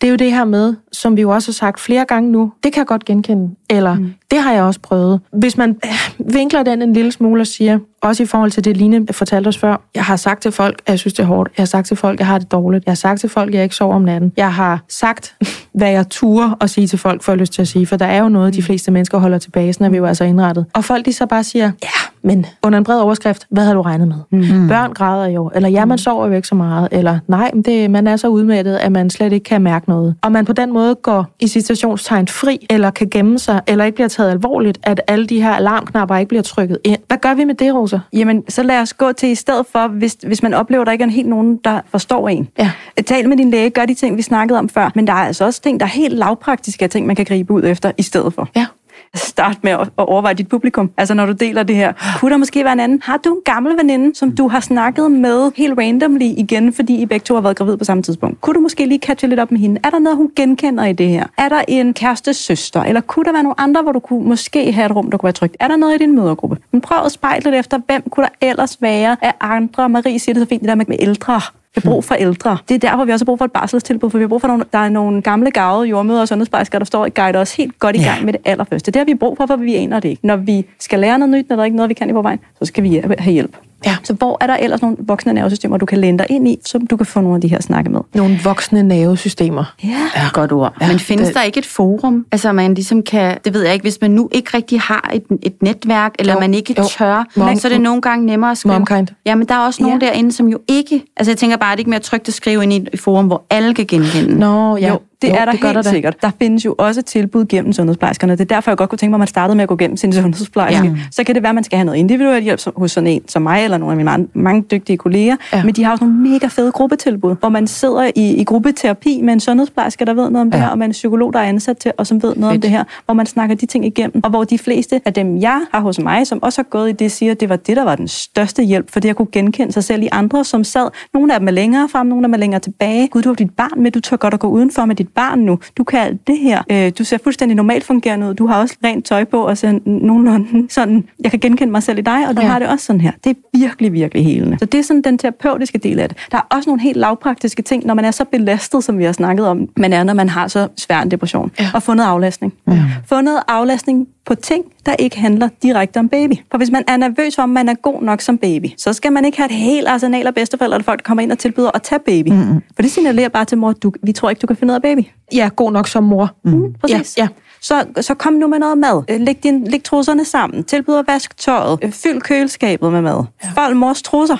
[0.00, 2.52] det er jo det her med, som vi jo også har sagt flere gange nu,
[2.62, 4.12] det kan jeg godt genkende, eller mm.
[4.30, 5.20] Det har jeg også prøvet.
[5.32, 8.76] Hvis man øh, vinkler den en lille smule og siger, også i forhold til det,
[8.76, 11.50] Line fortalte os før, jeg har sagt til folk, at jeg synes, det er hårdt.
[11.56, 12.84] Jeg har sagt til folk, at jeg har det dårligt.
[12.84, 14.32] Jeg har sagt til folk, at jeg ikke sover om natten.
[14.36, 15.34] Jeg har sagt,
[15.78, 18.06] hvad jeg turer at sige til folk, får jeg lyst til at sige, for der
[18.06, 20.66] er jo noget, de fleste mennesker holder tilbage, sådan er vi jo altså indrettet.
[20.74, 23.82] Og folk de så bare siger, ja, men under en bred overskrift, hvad havde du
[23.82, 24.16] regnet med?
[24.30, 24.68] Mm.
[24.68, 28.06] Børn græder jo, eller ja, man sover jo ikke så meget, eller nej, det, man
[28.06, 30.14] er så udmattet, at man slet ikke kan mærke noget.
[30.22, 33.94] Og man på den måde går i citationstegn fri, eller kan gemme sig, eller ikke
[33.94, 37.00] bliver taget alvorligt, at alle de her alarmknapper ikke bliver trykket ind.
[37.06, 37.98] Hvad gør vi med det, Rosa?
[38.12, 40.92] Jamen, så lad os gå til i stedet for, hvis, hvis man oplever, at der
[40.92, 42.48] ikke er helt nogen, der forstår en.
[42.58, 42.70] Ja.
[43.06, 45.44] Tal med din læge, gør de ting, vi snakkede om før, men der er altså
[45.44, 48.48] også ting, der er helt lavpraktiske ting, man kan gribe ud efter i stedet for.
[48.56, 48.66] Ja
[49.14, 50.90] starte med at overveje dit publikum.
[50.96, 51.92] Altså når du deler det her.
[52.18, 53.00] Kunne der måske være en anden?
[53.04, 57.06] Har du en gammel veninde, som du har snakket med helt randomly igen, fordi I
[57.06, 58.40] begge to har været gravid på samme tidspunkt?
[58.40, 59.80] Kunne du måske lige catche lidt op med hende?
[59.84, 61.26] Er der noget, hun genkender i det her?
[61.38, 62.82] Er der en kæreste søster?
[62.82, 65.26] Eller kunne der være nogle andre, hvor du kunne måske have et rum, der kunne
[65.26, 65.56] være trygt?
[65.60, 66.56] Er der noget i din mødergruppe?
[66.70, 69.88] Men prøv at spejle lidt efter, hvem kunne der ellers være af andre?
[69.88, 71.40] Marie siger det så fint, det der med, med ældre.
[71.84, 72.58] Vi har brug for ældre.
[72.68, 74.40] Det er der, hvor vi også har brug for et barselstilbud, for vi har brug
[74.40, 77.56] for, nogle, der er nogle gamle gavede jordmøder og sundhedsplejersker, der står og guider os
[77.56, 78.90] helt godt i gang med det allerførste.
[78.90, 80.26] Det har vi brug for, for vi aner det ikke.
[80.26, 82.38] Når vi skal lære noget nyt, når der er ikke noget, vi kan i forvejen,
[82.58, 83.56] så skal vi have hjælp.
[83.86, 83.96] Ja.
[84.02, 86.78] Så hvor er der ellers nogle voksne nervesystemer, du kan læne dig ind i, så
[86.78, 88.00] du kan få nogle af de her snakke med?
[88.14, 89.74] Nogle voksne nervesystemer.
[89.84, 89.88] Ja.
[90.16, 90.22] Ja.
[90.32, 90.74] Godt ord.
[90.80, 92.26] Ja, Men findes det- der ikke et forum?
[92.32, 95.22] Altså man ligesom kan, det ved jeg ikke, hvis man nu ikke rigtig har et,
[95.42, 96.84] et netværk, eller Jo, man ikke jo.
[96.84, 98.74] tør, Mom- så er det nogle gange nemmere at skrive.
[98.74, 99.08] Momkind.
[99.26, 100.06] Ja, men der er også nogen Ja.
[100.06, 101.02] derinde, som jo ikke...
[101.16, 103.44] Altså jeg tænker bare, det ikke mere trygt at skrive ind i et forum, hvor
[103.50, 104.38] alle kan genkende.
[104.38, 104.88] Nå, ja.
[104.88, 106.22] Jo, det er der det helt der sikkert.
[106.22, 108.32] Der findes jo også tilbud gennem sundhedsplejerskerne.
[108.32, 109.96] Det er derfor, jeg godt kunne tænke mig, at man startede med at gå gennem
[109.96, 110.86] sin sundhedsplejerske.
[110.86, 110.92] Ja.
[111.10, 113.42] Så kan det være, at man skal have noget individuel hjælp hos sådan en som
[113.42, 115.36] mig, eller nogle af mine mange, mange dygtige kolleger.
[115.52, 115.64] Ja.
[115.64, 119.32] Men de har også nogle mega fede gruppetilbud, hvor man sidder i, i gruppeterapi med
[119.32, 120.62] en sundhedsplejerske, der ved noget om det Ja.
[120.64, 122.56] her, og med en psykolog, der er ansat til, og som ved noget Fedt.
[122.56, 124.20] om det her, hvor man snakker de ting igennem.
[124.24, 126.92] Og hvor de fleste af dem, jeg har hos mig, som også har gået i
[126.92, 129.72] det, siger, at det var det, der var den største hjælp, fordi jeg kunne genkende
[129.72, 130.88] sig selv i andre, som sad.
[131.14, 133.08] Nogle af dem er længere frem, nogle af dem er længere tilbage.
[133.08, 135.38] Gud, du har dit barn med, du tør godt at gå udenfor med dit barn
[135.38, 135.58] nu.
[135.78, 136.62] Du kan alt det her.
[136.70, 138.34] Øh, du ser fuldstændig normalt fungerende ud.
[138.34, 141.98] Du har også rent tøj på, og ser nogenlunde sådan, jeg kan genkende mig selv
[141.98, 142.46] i dig, og du Ja.
[142.46, 142.52] ja.
[142.52, 143.12] har det også sådan her.
[143.24, 144.58] Det er virkelig, virkelig helende.
[144.58, 146.18] Så det er sådan den terapeutiske del af det.
[146.32, 149.12] Der er også nogle helt lavpraktiske ting, når man er så belastet, som vi har
[149.12, 151.50] snakket om, man er, når man har så svær en depression.
[151.60, 151.70] Ja.
[151.74, 152.52] Og få noget aflastning.
[152.66, 152.84] Ja.
[153.06, 156.32] Få noget aflastning på ting, der ikke handler direkte om baby.
[156.50, 159.12] For hvis man er nervøs for, om man er god nok som baby, så skal
[159.12, 161.70] man ikke have et helt arsenal af bedsteforældre, eller folk, der kommer ind og tilbyder
[161.74, 162.28] at tage baby.
[162.28, 162.62] Mm-hmm.
[162.74, 164.82] For det signalerer bare til mor, du, vi tror ikke, du kan finde ud af
[164.82, 165.00] baby.
[165.32, 166.30] Ja, god nok som mor.
[166.44, 166.74] Mm.
[166.80, 167.18] Præcis.
[167.18, 167.28] Ja, ja.
[167.60, 169.02] Så, så kom nu med noget mad.
[169.10, 170.64] Øh, Læg, din, læg trusserne sammen.
[170.64, 171.78] Tilbyd at vaske tøjet.
[171.82, 173.24] Øh, Fyld køleskabet med mad.
[173.44, 173.48] Ja.
[173.54, 174.36] Fold mors trusser.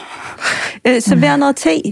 [0.87, 1.83] Øh, server noget te.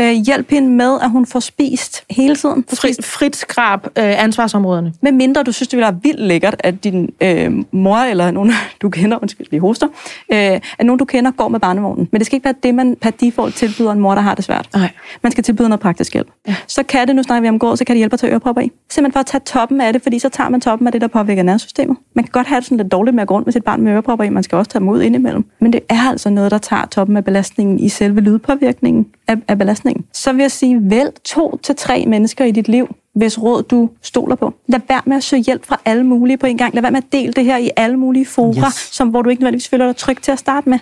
[0.00, 2.64] Øh, hjælp hende med, at hun får spist hele tiden.
[2.68, 4.92] Får Frit, skrab øh, ansvarsområderne.
[5.00, 8.52] med mindre du synes, det ville være vildt lækkert, at din øh, mor eller nogen,
[8.82, 9.86] du kender, undskyld, vi hoster,
[10.32, 12.08] øh, at nogen, du kender, går med barnevognen.
[12.12, 14.44] Men det skal ikke være det, man per default tilbyder en mor, der har det
[14.44, 14.68] svært.
[14.74, 14.90] Nej.
[15.22, 16.28] Man skal tilbyde noget praktisk hjælp.
[16.48, 16.56] Ja.
[16.66, 18.62] Så kan det, nu snakker vi om går, så kan det hjælpe at tage ørepropper
[18.62, 18.70] i.
[18.90, 21.06] Simpelthen for at tage toppen af det, fordi så tager man toppen af det, der
[21.06, 21.96] påvirker nervesystemet.
[22.14, 23.82] Man kan godt have det sådan lidt dårligt med at gå rundt med sit barn
[23.82, 24.28] med ørepropper i.
[24.30, 25.44] Man skal også tage dem ud indimellem.
[25.58, 29.58] Men det er altså noget, der tager toppen af belastningen i selve lydpåvirkningen af, af
[29.58, 30.04] belastningen.
[30.12, 33.90] Så vil jeg sige, vælg to til tre mennesker i dit liv, hvis råd du
[34.02, 34.54] stoler på.
[34.66, 36.74] Lad være med at søge hjælp fra alle mulige på en gang.
[36.74, 38.74] Lad være med at dele det her i alle mulige fora, yes.
[38.74, 40.78] som, hvor du ikke nødvendigvis føler dig tryg til at starte med.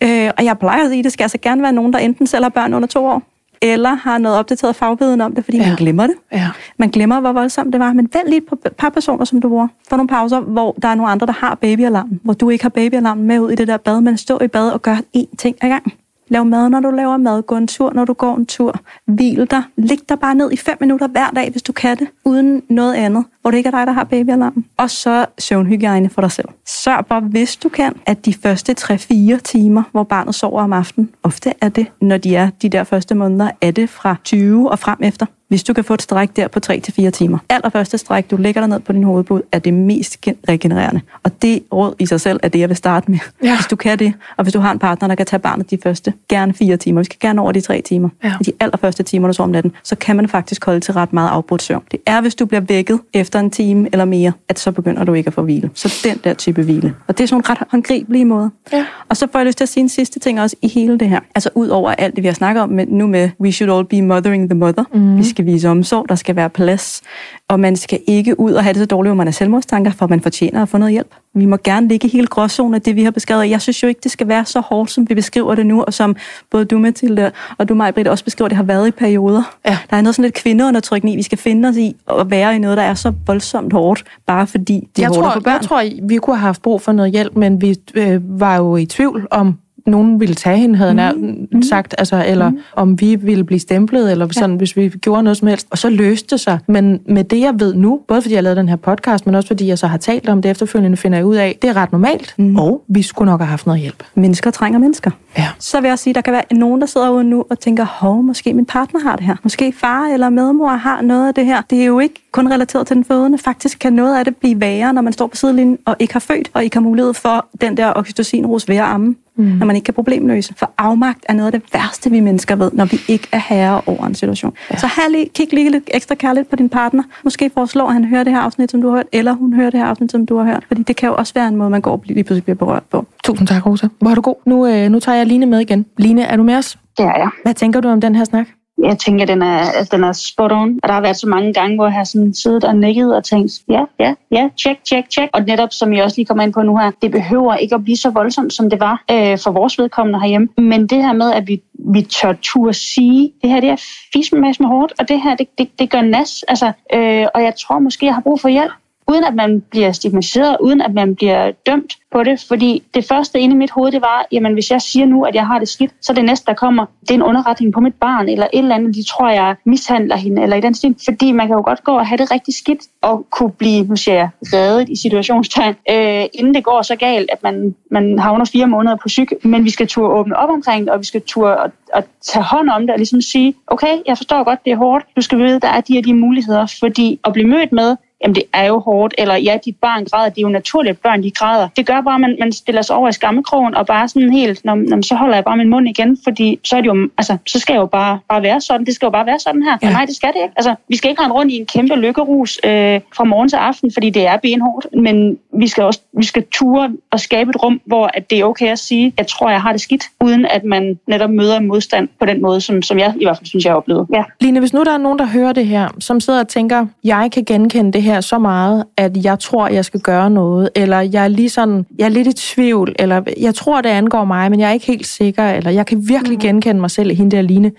[0.00, 2.26] Øh, og jeg plejer at sige, at det skal altså gerne være nogen, der enten
[2.26, 3.22] selv har børn under to år,
[3.62, 5.66] eller har noget opdateret fagviden om det, fordi Ja.
[5.68, 6.14] man glemmer det.
[6.32, 6.48] Ja.
[6.78, 7.92] Man glemmer, hvor voldsomt det var.
[7.92, 9.68] Men vælg lige et par- par personer, som du bruger.
[9.90, 12.20] Få nogle pauser, hvor der er nogle andre, der har babyalarmen.
[12.24, 14.70] Hvor du ikke har babyalarmen med ud i det der bad, men stå i bad
[14.70, 15.92] og gør én ting ad gangen.
[16.30, 17.42] Lav mad, når du laver mad.
[17.42, 18.74] Gå en tur, når du går en tur.
[19.06, 19.62] Hvil dig.
[19.76, 22.08] Lig dig bare ned i 5 minutter hver dag, hvis du kan det.
[22.24, 23.24] Uden noget andet.
[23.40, 24.64] Hvor det ikke er dig, der har babyalarmen.
[24.76, 26.48] Og så søvnhygiejne for dig selv.
[26.66, 31.10] Sørg for, hvis du kan, at de første 3-4 timer, hvor barnet sover om aftenen,
[31.22, 34.78] ofte er det, når de er de der første måneder, er det fra 20 og
[34.78, 35.26] frem efter.
[35.50, 37.38] Hvis du kan få et stræk der på 3-4 timer.
[37.48, 41.00] Allerførste stræk, du lægger dig ned på din hovedbud, er det mest gen- regenererende.
[41.22, 43.18] Og det råd i sig selv er det, jeg vil starte med.
[43.44, 43.54] Ja.
[43.56, 45.78] Hvis du kan det, og hvis du har en partner, der kan tage barnet de
[45.82, 47.00] første, gerne 4 timer.
[47.00, 48.08] Vi skal gerne over de 3 timer.
[48.24, 48.32] Ja.
[48.46, 51.28] De allerførste timer, du sover om natten, så kan man faktisk holde til ret meget
[51.28, 51.82] afbrudt søvn.
[51.90, 55.12] Det er, hvis du bliver vækket efter en time eller mere, at så begynder du
[55.12, 55.70] ikke at få hvile.
[55.74, 56.94] Så den der type hvile.
[57.06, 58.48] Og det er sådan nogle ret håndgribelige måder.
[58.72, 58.86] Ja.
[59.08, 61.08] Og så får jeg lyst til at sige en sidste ting også i hele det
[61.08, 61.20] her.
[61.34, 63.84] Altså ud over alt det, vi har snakket om med, nu med We should all
[63.86, 64.84] be mothering the mother.
[64.94, 65.16] Mm.
[65.18, 67.02] Vi skal vise omsorg, der skal være plads.
[67.48, 70.06] Og man skal ikke ud og have det så dårligt, hvor man er selvmordstanker, for
[70.06, 71.14] man fortjener at få noget hjælp.
[71.34, 73.50] Vi må gerne ligge i hele gråzonen af det, vi har beskrevet.
[73.50, 75.94] Jeg synes jo ikke, det skal være så hårdt, som vi beskriver det nu, og
[75.94, 76.16] som
[76.50, 79.56] både du, Mathilde, og du, Maj-Britt, også beskriver, det har været i perioder.
[79.66, 79.78] Ja.
[79.90, 82.58] Der er noget sådan lidt kvindeundertrykkende i, vi skal finde os i at være i
[82.58, 85.52] noget, der er så voldsomt hårdt, bare fordi det er jeg, hårdt tror, få børn.
[85.52, 88.76] jeg tror, vi kunne have haft brug for noget hjælp, men vi øh, var jo
[88.76, 89.58] i tvivl om,
[89.90, 90.96] nogen ville tage hende, havde mm.
[90.96, 92.58] nær sagt, altså, eller mm.
[92.76, 95.66] om vi ville blive stemplet, eller sådan, hvis vi gjorde noget som helst.
[95.70, 96.58] Og så løste det sig.
[96.66, 99.46] Men med det, jeg ved nu, både fordi jeg lavede den her podcast, men også
[99.46, 101.92] fordi jeg så har talt om det efterfølgende, finder jeg ud af, det er ret
[101.92, 102.56] normalt, mm.
[102.56, 104.04] og vi skulle nok have haft noget hjælp.
[104.14, 105.10] Mennesker trænger mennesker.
[105.38, 105.48] Ja.
[105.58, 108.22] Så vil jeg sige, der kan være nogen, der sidder ude nu og tænker, hov,
[108.22, 109.36] måske min partner har det her.
[109.42, 111.62] Måske far eller medmor har noget af det her.
[111.70, 113.38] Det er jo ikke kun relateret til den fødende.
[113.38, 116.20] Faktisk kan noget af det blive værre, når man står på sidelinjen og ikke har
[116.20, 119.14] født, og ikke har mulighed for den der oxytocin-ros ved at amme.
[119.40, 119.46] Mm.
[119.46, 120.54] når man ikke kan problemløse.
[120.56, 123.80] For afmagt er noget af det værste, vi mennesker ved, når vi ikke er herre
[123.86, 124.52] over en situation.
[124.70, 124.76] Ja.
[124.76, 127.02] Så her lige, kig lige lidt ekstra kærligt på din partner.
[127.24, 129.70] Måske foreslår, at han hører det her afsnit, som du har hørt, eller hun hører
[129.70, 130.64] det her afsnit, som du har hørt.
[130.68, 132.82] Fordi det kan jo også være en måde, man går og lige pludselig bliver berørt
[132.90, 133.06] på.
[133.24, 133.88] Tusind tak, Rosa.
[134.00, 134.34] Hvor er du god.
[134.46, 135.86] Nu, øh, nu tager jeg Line med igen.
[135.98, 136.78] Line, er du med os?
[136.96, 137.28] Det er jeg.
[137.42, 138.46] Hvad tænker du om den her snak?
[138.82, 140.78] Jeg tænker, den er, at den er spot on.
[140.82, 143.24] Og der har været så mange gange, hvor jeg har sådan siddet og nikket og
[143.24, 145.30] tænkt, ja, ja, ja, check, check, check.
[145.32, 147.84] Og netop, som jeg også lige kommer ind på nu her, det behøver ikke at
[147.84, 150.48] blive så voldsomt, som det var øh, for vores vedkommende herhjemme.
[150.58, 153.76] Men det her med, at vi, vi tør turde sige, det her det er
[154.12, 156.42] fismemads med hårdt, og det her, det, det, det gør nas.
[156.48, 158.72] Altså, øh, og jeg tror måske, jeg har brug for hjælp
[159.10, 162.44] uden at man bliver stigmatiseret, uden at man bliver dømt på det.
[162.48, 165.34] Fordi det første inde i mit hoved, det var, jamen hvis jeg siger nu, at
[165.34, 167.94] jeg har det skidt, så det næste, der kommer, det er en underretning på mit
[167.94, 170.96] barn, eller et eller andet, de tror, jeg mishandler hende, eller i den stil.
[171.04, 173.96] Fordi man kan jo godt gå og have det rigtig skidt, og kunne blive, nu
[173.96, 178.44] siger jeg, reddet i situationstegn, øh, inden det går så galt, at man, man havner
[178.44, 179.28] fire måneder på syg.
[179.44, 182.44] Men vi skal turde åbne op omkring det, og vi skal turde at, at tage
[182.44, 185.38] hånd om det, og ligesom sige, okay, jeg forstår godt, det er hårdt, du skal
[185.38, 188.66] vide, der er de og de muligheder, fordi at blive mødt med, jamen det er
[188.66, 191.68] jo hårdt, eller ja, dit barn græder, det er jo naturligt, at børn de græder.
[191.76, 194.64] Det gør bare, at man, man stiller sig over i skammekrogen, og bare sådan helt,
[194.64, 197.36] når, når, så holder jeg bare min mund igen, fordi så, er det jo, altså,
[197.46, 199.78] så skal jeg jo bare, bare være sådan, det skal jo bare være sådan her.
[199.82, 199.90] Ja.
[199.90, 200.54] nej, det skal det ikke.
[200.56, 203.90] Altså, vi skal ikke rende rundt i en kæmpe lykkerus øh, fra morgen til aften,
[203.92, 207.80] fordi det er benhårdt, men vi skal også vi skal ture og skabe et rum,
[207.84, 210.64] hvor at det er okay at sige, jeg tror, jeg har det skidt, uden at
[210.64, 213.72] man netop møder modstand på den måde, som, som jeg i hvert fald synes, jeg
[213.72, 214.06] har oplevet.
[214.12, 214.22] Ja.
[214.40, 217.30] Line, hvis nu der er nogen, der hører det her, som sidder og tænker, jeg
[217.32, 221.00] kan genkende det her her så meget, at jeg tror, jeg skal gøre noget, eller
[221.00, 224.50] jeg er lige sådan, jeg er lidt i tvivl, eller jeg tror, det angår mig,
[224.50, 226.40] men jeg er ikke helt sikker, eller jeg kan virkelig mm.
[226.40, 227.72] genkende mig selv i hende der Line.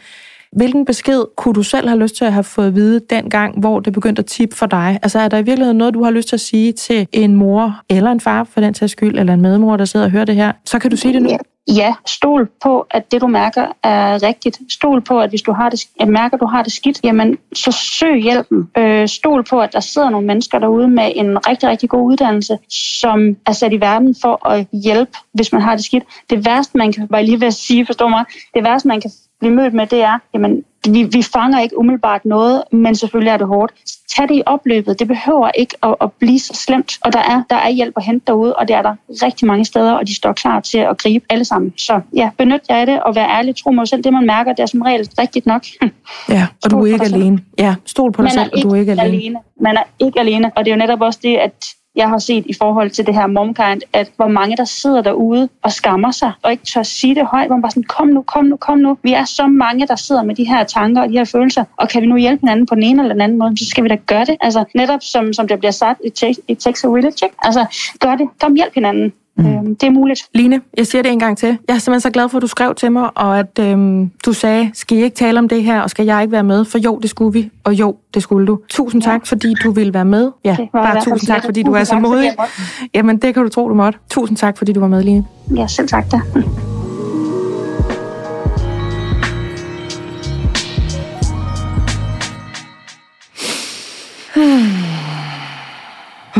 [0.56, 3.80] Hvilken besked kunne du selv have lyst til at have fået at vide dengang, hvor
[3.80, 5.00] det begyndte at tippe for dig?
[5.04, 7.82] Altså er der i virkeligheden noget, du har lyst til at sige til en mor,
[7.90, 10.36] eller en far for den sags skyld, eller en medmor, der sidder og hører det
[10.36, 10.52] her?
[10.66, 11.30] Så kan du sige det nu.
[11.30, 11.38] Ja,
[12.05, 14.59] stol på, at det du mærker er rigtigt.
[14.69, 17.38] Stol på, at hvis du har det, at mærker, at du har det skidt, jamen
[17.53, 18.69] så søg hjælpen.
[18.78, 22.57] Øh, stol på, at der sidder nogle mennesker derude med en rigtig, rigtig god uddannelse,
[22.69, 26.03] som er sat i verden for at hjælpe, hvis man har det skidt.
[26.30, 29.11] Det værste, man kan, bare lige ved at sige, forstå mig, det værste, man kan
[29.42, 33.38] blive mødt med, det er, jamen, vi, vi fanger ikke umiddelbart noget, men selvfølgelig er
[33.38, 33.74] det hårdt.
[34.16, 35.00] Tag det i opløbet.
[35.00, 36.98] Det behøver ikke at, at blive så slemt.
[37.02, 39.66] Og der er, der er hjælp at hente derude, og det er der rigtig mange
[39.66, 41.74] steder, og de står klar til at gribe alle sammen.
[41.78, 43.56] Så ja, benyt jer af det, og vær ærlig.
[43.56, 45.64] Tro mig selv, det man mærker, det er som regel rigtigt nok.
[46.30, 47.39] ja, og du er ikke alene.
[47.60, 49.08] Ja, stol på dig selv, og du er ikke alene.
[49.08, 49.39] alene.
[49.62, 51.66] Man er ikke alene, og det er jo netop også det, at
[51.96, 55.50] jeg har set i forhold til det her momkind, at hvor mange der sidder derude
[55.64, 58.22] og skammer sig, og ikke tør sige det højt, hvor man bare sådan, kom nu,
[58.22, 58.98] kom nu, kom nu.
[59.04, 61.89] Vi er så mange, der sidder med de her tanker og de her følelser, og
[61.89, 63.89] kan vi nu hjælpe hinanden på den ene eller den anden måde, så skal vi
[63.89, 64.38] da gøre det.
[64.42, 66.02] Altså netop som, som der bliver sagt,
[66.48, 67.66] it takes a village, altså
[68.00, 69.14] gør det, kom hjælp hinanden.
[69.38, 69.46] Mm.
[69.46, 70.20] Øhm, det er muligt.
[70.34, 71.58] Line, jeg siger det en gang til.
[71.68, 74.34] Jeg er simpelthen så glad for, at du skrev til mig, og at øhm, du
[74.34, 76.66] sagde, skal I ikke tale om det her, og skal jeg ikke være med?
[76.66, 78.60] For jo, det skulle vi, og jo, det skulle du.
[78.70, 80.32] Tusind tak, fordi du ville være med.
[80.46, 82.32] Ja, bare tusind tak, fordi du er så modig.
[82.94, 84.00] Jamen, det kan du tro, du måtte.
[84.10, 85.26] Tusind tak, fordi du var med, Line.
[85.56, 86.22] Ja, selv tak da.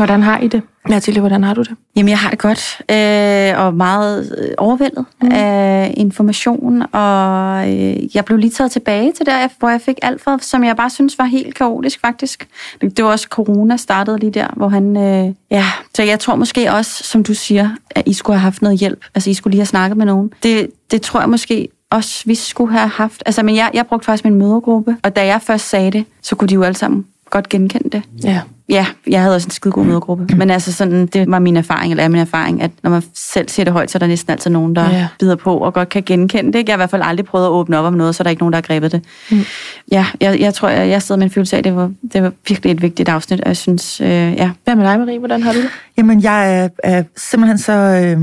[0.02, 0.62] Hvordan har I det?
[0.88, 1.70] Natalie, hvordan har du det?
[1.96, 5.28] Jamen, jeg har det godt, øh, og meget øh, overvældet mm.
[5.32, 10.38] af information, og øh, jeg blev lige taget tilbage til der, hvor jeg fik Alfred,
[10.38, 12.48] som jeg bare synes var helt kaotisk, faktisk.
[12.80, 14.96] Det, det var også corona startede lige der, hvor han...
[14.96, 18.62] Øh, ja, så jeg tror måske også, som du siger, at I skulle have haft
[18.62, 19.04] noget hjælp.
[19.14, 20.32] Altså, I skulle lige have snakket med nogen.
[20.42, 23.22] Det, det tror jeg måske også, vi skulle have haft.
[23.26, 26.36] Altså, men jeg, jeg brugte faktisk min mødergruppe, og da jeg først sagde det, så
[26.36, 28.02] kunne de jo alle sammen godt genkende det.
[28.24, 28.40] Ja.
[28.72, 30.36] Ja, jeg havde også en skide god mødegruppe.
[30.36, 33.48] Men altså sådan, det var min erfaring, eller er min erfaring, at når man selv
[33.48, 35.08] siger det højt, så er der næsten altid nogen, der ja.
[35.18, 36.68] bider på og godt kan genkende det.
[36.68, 38.30] Jeg har i hvert fald aldrig prøvet at åbne op om noget, så er der
[38.30, 39.04] ikke nogen, der har grebet det.
[39.30, 39.44] Mm.
[39.92, 42.22] Ja, jeg, jeg tror, jeg, jeg sidder med en følelse af, at det var, det
[42.22, 44.50] var virkelig et vigtigt afsnit, og jeg synes, øh, ja.
[44.64, 45.18] Hvad med dig, Marie?
[45.18, 45.68] Hvordan har du det?
[45.96, 47.72] Jamen, jeg er, er simpelthen så...
[47.72, 48.20] Øh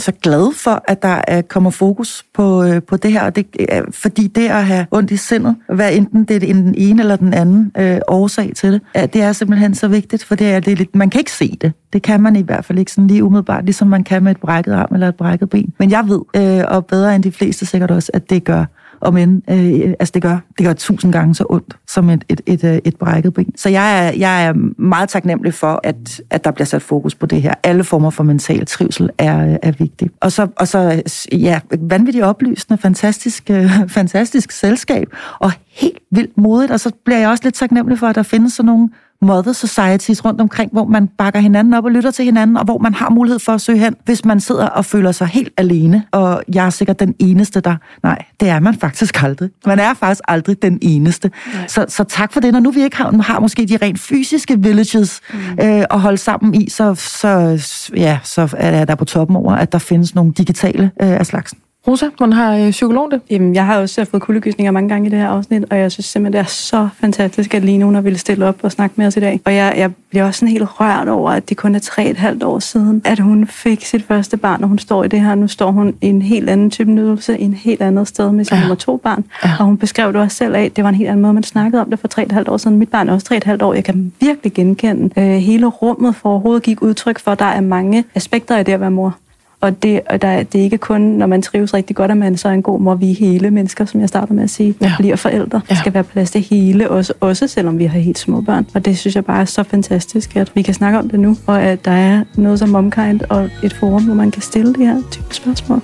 [0.00, 3.46] så glad for, at der er, kommer fokus på, øh, på det her, og det,
[3.60, 7.16] øh, fordi det at have ondt i sindet, hvad enten det er den ene eller
[7.16, 10.60] den anden øh, årsag til det, at det er simpelthen så vigtigt, for det er,
[10.60, 11.72] det er lidt, man kan ikke se det.
[11.92, 14.40] Det kan man i hvert fald ikke sådan lige umiddelbart, ligesom man kan med et
[14.40, 15.72] brækket arm eller et brækket ben.
[15.78, 18.64] Men jeg ved, øh, og bedre end de fleste sikkert også, at det gør
[19.00, 22.40] om end, øh, altså det gør, det gør tusind gange så ondt som et, et,
[22.46, 23.56] et, øh, et brækket ben.
[23.56, 27.26] Så jeg er, jeg er meget taknemmelig for, at, at der bliver sat fokus på
[27.26, 27.54] det her.
[27.62, 30.10] Alle former for mental trivsel er, øh, er vigtige.
[30.20, 36.38] Og så, og så øh, ja, vanvittigt oplysende, fantastisk, øh, fantastisk selskab, og helt vildt
[36.38, 38.88] modigt, og så bliver jeg også lidt taknemmelig for, at der findes sådan nogle
[39.22, 42.78] mother societies rundt omkring, hvor man bakker hinanden op og lytter til hinanden, og hvor
[42.78, 46.04] man har mulighed for at søge hen, hvis man sidder og føler sig helt alene.
[46.12, 47.76] Og jeg er sikkert den eneste, der...
[48.02, 49.50] Nej, det er man faktisk aldrig.
[49.66, 51.30] Man er faktisk aldrig den eneste.
[51.66, 52.52] Så, så tak for det.
[52.52, 55.38] Når nu vi ikke har, har måske de rent fysiske villages mm.
[55.38, 57.62] øh, at holde sammen i, så, så,
[57.96, 61.58] ja, så er der på toppen over, at der findes nogle digitale øh, af slagsen.
[61.86, 63.20] Rosa, hvordan har øh, psykologen det?
[63.30, 66.06] Jamen, jeg har også fået kuldegysninger mange gange i det her afsnit, og jeg synes
[66.06, 69.06] simpelthen, det er så fantastisk, at Line hun har ville stille op og snakke med
[69.06, 69.40] os i dag.
[69.44, 72.16] Og jeg, jeg bliver også sådan helt rørt over, at det kun er tre et
[72.16, 75.34] halvt år siden, at hun fik sit første barn, og hun står i det her.
[75.34, 78.44] Nu står hun i en helt anden type nydelse, i en helt andet sted med
[78.44, 78.60] sin ja.
[78.60, 79.24] nummer to barn.
[79.44, 79.50] Ja.
[79.58, 81.82] Og hun beskrev det også selv af, det var en helt anden måde, man snakkede
[81.82, 82.78] om det for tre et halvt år siden.
[82.78, 83.74] Mit barn er også tre et halvt år.
[83.74, 87.60] Jeg kan virkelig genkende øh, hele rummet for overhovedet gik udtryk for, at der er
[87.60, 89.16] mange aspekter i det at være mor.
[89.60, 92.36] Og, det, og der, det er ikke kun, når man trives rigtig godt, at man
[92.36, 92.94] så er en god mor.
[92.94, 94.74] Vi er hele mennesker, som jeg starter med at sige.
[94.80, 94.92] Ja.
[94.98, 95.60] Bliver forældre.
[95.70, 95.74] Ja.
[95.74, 98.66] skal være plads til hele, også, også selvom vi har helt små børn.
[98.74, 101.36] Og det synes jeg bare er så fantastisk, at vi kan snakke om det nu.
[101.46, 104.86] Og at der er noget som Momkind og et forum, hvor man kan stille det
[104.86, 105.82] her type spørgsmål.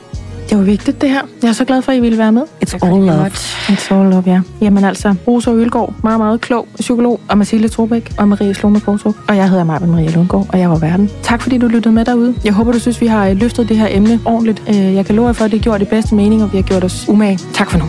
[0.50, 1.20] Det var vigtigt, det her.
[1.42, 2.42] Jeg er så glad for, at I ville være med.
[2.66, 3.26] It's all love.
[3.68, 4.40] It's all love, ja.
[4.60, 9.14] Jamen altså, Rosa Ølgaard, meget, meget klog psykolog, og Mathilde Trobæk og Marie Slome Kortrup.
[9.28, 11.10] Og jeg hedder Marben Maria Lundgaard, og jeg var verden.
[11.22, 12.34] Tak fordi du lyttede med derude.
[12.44, 14.62] Jeg håber, du synes, vi har løftet det her emne ordentligt.
[14.68, 16.62] Øh, jeg kan love jer for, at det gjorde det bedste mening, og vi har
[16.62, 17.38] gjort os umage.
[17.54, 17.84] Tak for nu.